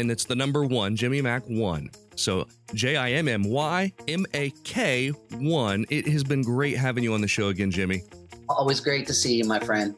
and 0.00 0.10
it's 0.10 0.24
the 0.24 0.34
number 0.34 0.64
one, 0.64 0.96
Jimmy 0.96 1.22
Mak 1.22 1.44
one. 1.46 1.90
So 2.16 2.46
J 2.74 2.96
I 2.96 3.12
M 3.12 3.28
M 3.28 3.44
Y 3.44 3.92
M 4.08 4.26
A 4.34 4.50
K 4.64 5.08
one. 5.08 5.86
It 5.90 6.08
has 6.08 6.24
been 6.24 6.42
great 6.42 6.76
having 6.76 7.04
you 7.04 7.14
on 7.14 7.20
the 7.20 7.28
show 7.28 7.48
again, 7.48 7.70
Jimmy. 7.70 8.02
Always 8.48 8.80
great 8.80 9.06
to 9.06 9.14
see 9.14 9.34
you, 9.34 9.44
my 9.44 9.60
friend. 9.60 9.94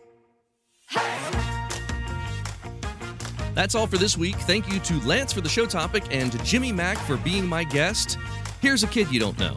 That's 3.54 3.74
all 3.74 3.86
for 3.86 3.98
this 3.98 4.16
week. 4.16 4.36
Thank 4.36 4.70
you 4.70 4.78
to 4.80 4.94
Lance 5.06 5.32
for 5.32 5.40
the 5.40 5.48
show 5.48 5.66
topic 5.66 6.04
and 6.10 6.32
to 6.32 6.38
Jimmy 6.38 6.72
Mak 6.72 6.98
for 6.98 7.16
being 7.18 7.46
my 7.46 7.64
guest. 7.64 8.18
Here's 8.60 8.82
a 8.82 8.86
kid 8.86 9.10
you 9.10 9.20
don't 9.20 9.38
know. 9.38 9.56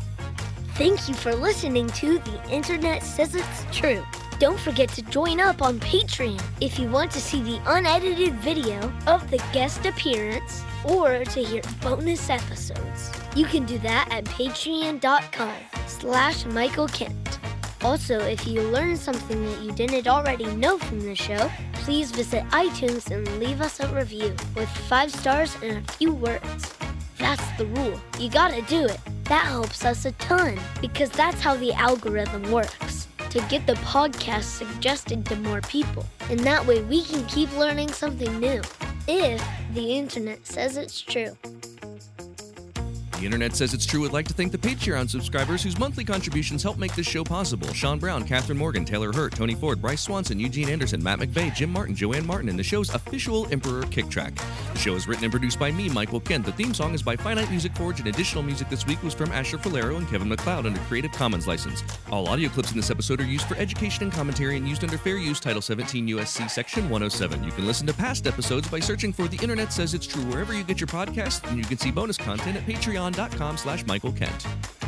Thank 0.76 1.08
you 1.08 1.14
for 1.14 1.34
listening 1.34 1.88
to 1.88 2.20
The 2.20 2.52
Internet 2.52 3.04
Says 3.04 3.36
It's 3.36 3.66
True. 3.72 4.04
Don't 4.38 4.60
forget 4.60 4.90
to 4.90 5.02
join 5.04 5.40
up 5.40 5.62
on 5.62 5.80
Patreon 5.80 6.42
if 6.60 6.78
you 6.78 6.90
want 6.90 7.10
to 7.12 7.22
see 7.22 7.42
the 7.42 7.62
unedited 7.68 8.34
video 8.36 8.92
of 9.08 9.32
the 9.32 9.38
guest 9.54 9.86
appearance 9.86 10.62
or 10.84 11.24
to 11.24 11.42
hear 11.42 11.62
bonus 11.82 12.30
episodes. 12.30 13.12
You 13.34 13.46
can 13.46 13.66
do 13.66 13.78
that 13.80 14.10
at 14.12 14.26
patreon.com 14.26 15.54
slash 15.88 16.46
Michael 16.48 16.90
Kent. 16.90 17.40
Also, 17.82 18.20
if 18.20 18.46
you 18.46 18.62
learned 18.62 18.98
something 18.98 19.46
that 19.46 19.62
you 19.62 19.72
didn't 19.72 20.06
already 20.06 20.48
know 20.56 20.80
from 20.80 21.00
the 21.00 21.16
show, 21.16 21.50
please 21.74 22.12
visit 22.12 22.44
iTunes 22.50 23.10
and 23.12 23.26
leave 23.40 23.62
us 23.62 23.80
a 23.80 23.88
review 23.96 24.36
with 24.56 24.68
five 24.90 25.12
stars 25.12 25.56
and 25.64 25.78
a 25.78 25.92
few 25.94 26.14
words. 26.14 26.74
That's 27.20 27.58
the 27.58 27.68
rule. 27.68 28.02
You 28.20 28.30
gotta 28.30 28.62
do 28.64 28.86
it. 28.86 29.00
That 29.26 29.46
helps 29.46 29.86
us 29.86 30.04
a 30.04 30.12
ton 30.14 30.60
because 30.82 31.10
that's 31.10 31.40
how 31.40 31.56
the 31.56 31.72
algorithm 31.74 32.52
works 32.52 33.05
to 33.30 33.42
get 33.50 33.66
the 33.68 33.74
podcast 33.76 34.44
suggested 34.44 35.26
to 35.26 35.36
more 35.38 35.62
people. 35.62 36.06
And 36.30 36.40
that 36.42 36.66
way 36.66 36.82
we 36.84 37.04
can 37.04 37.26
keep 37.28 37.56
learning 37.58 37.92
something 37.92 38.40
new 38.40 38.62
if 39.08 39.46
the 39.74 39.94
internet 39.94 40.46
says 40.46 40.78
it's 40.78 41.02
true. 41.02 41.38
The 43.20 43.26
internet 43.26 43.56
says 43.56 43.74
it's 43.74 43.86
true. 43.86 44.02
Would 44.02 44.12
like 44.12 44.28
to 44.28 44.34
thank 44.34 44.52
the 44.52 44.58
Patreon 44.58 45.10
subscribers 45.10 45.64
whose 45.64 45.80
monthly 45.80 46.04
contributions 46.04 46.62
help 46.62 46.78
make 46.78 46.94
this 46.96 47.08
show 47.08 47.24
possible. 47.24 47.72
Sean 47.74 47.98
Brown, 47.98 48.26
Catherine 48.26 48.58
Morgan, 48.58 48.84
Taylor 48.84 49.14
Hurt, 49.14 49.34
Tony 49.34 49.56
Ford, 49.56 49.82
Bryce 49.82 50.02
Swanson, 50.02 50.38
Eugene 50.38 50.68
Anderson, 50.68 51.02
Matt 51.02 51.20
McVeigh, 51.20 51.56
Jim 51.56 51.70
Martin, 51.70 51.96
Joanne 51.96 52.28
Martin, 52.28 52.50
and 52.50 52.60
the 52.60 52.64
show's 52.64 52.94
official 52.94 53.48
Emperor 53.54 53.84
Kick 53.84 54.10
Track. 54.10 54.36
The 54.74 54.80
show 54.80 54.96
is 54.96 55.08
written 55.08 55.24
and 55.24 55.32
produced 55.32 55.58
by 55.58 55.72
me, 55.72 55.88
Michael 55.88 56.20
Kent. 56.20 56.46
The 56.46 56.52
theme 56.52 56.74
song 56.74 56.94
is 56.94 57.02
by 57.02 57.16
Finite 57.16 57.50
Music 57.50 57.74
Forge, 57.78 58.00
and 58.00 58.10
additional 58.10 58.44
music 58.44 58.68
this 58.70 58.86
week 58.86 59.02
was 59.02 59.14
from 59.14 59.32
Asher 59.32 59.58
Fulero 59.58 59.96
and 59.96 60.10
Kevin 60.10 60.28
MacLeod 60.28 60.66
under 60.66 60.80
Creative 60.82 61.12
Commons 61.14 61.48
license. 61.48 61.84
All 62.12 62.28
audio 62.28 62.50
clips 62.50 62.72
in 62.72 62.78
this 62.78 62.92
episode 62.92 63.22
are 63.22 63.26
used 63.26 63.46
for 63.46 63.56
education 63.56 64.04
and 64.04 64.12
commentary 64.12 64.58
and 64.58 64.68
used 64.68 64.84
under 64.84 64.98
Fair 64.98 65.18
Use 65.18 65.40
Title 65.40 65.62
17 65.62 66.06
USC 66.10 66.50
Section 66.50 66.90
107. 66.90 67.46
You 67.46 67.52
can 67.52 67.66
listen 67.66 67.88
to 67.88 67.94
past 67.94 68.28
episodes 68.28 68.68
by 68.68 68.82
searching 68.82 69.14
for 69.14 69.30
The 69.30 69.38
Internet 69.38 69.72
Says 69.72 69.94
It's 69.94 70.06
True 70.06 70.24
wherever 70.24 70.54
you 70.54 70.66
get 70.66 70.82
your 70.82 70.88
podcasts, 70.88 71.48
and 71.50 71.58
you 71.58 71.64
can 71.64 71.78
see 71.78 71.92
bonus 71.92 72.18
content 72.18 72.58
at 72.58 72.66
patreon.com 73.12 73.58
slash 73.58 73.86
Michael 73.86 74.14
Kent. 74.14 74.85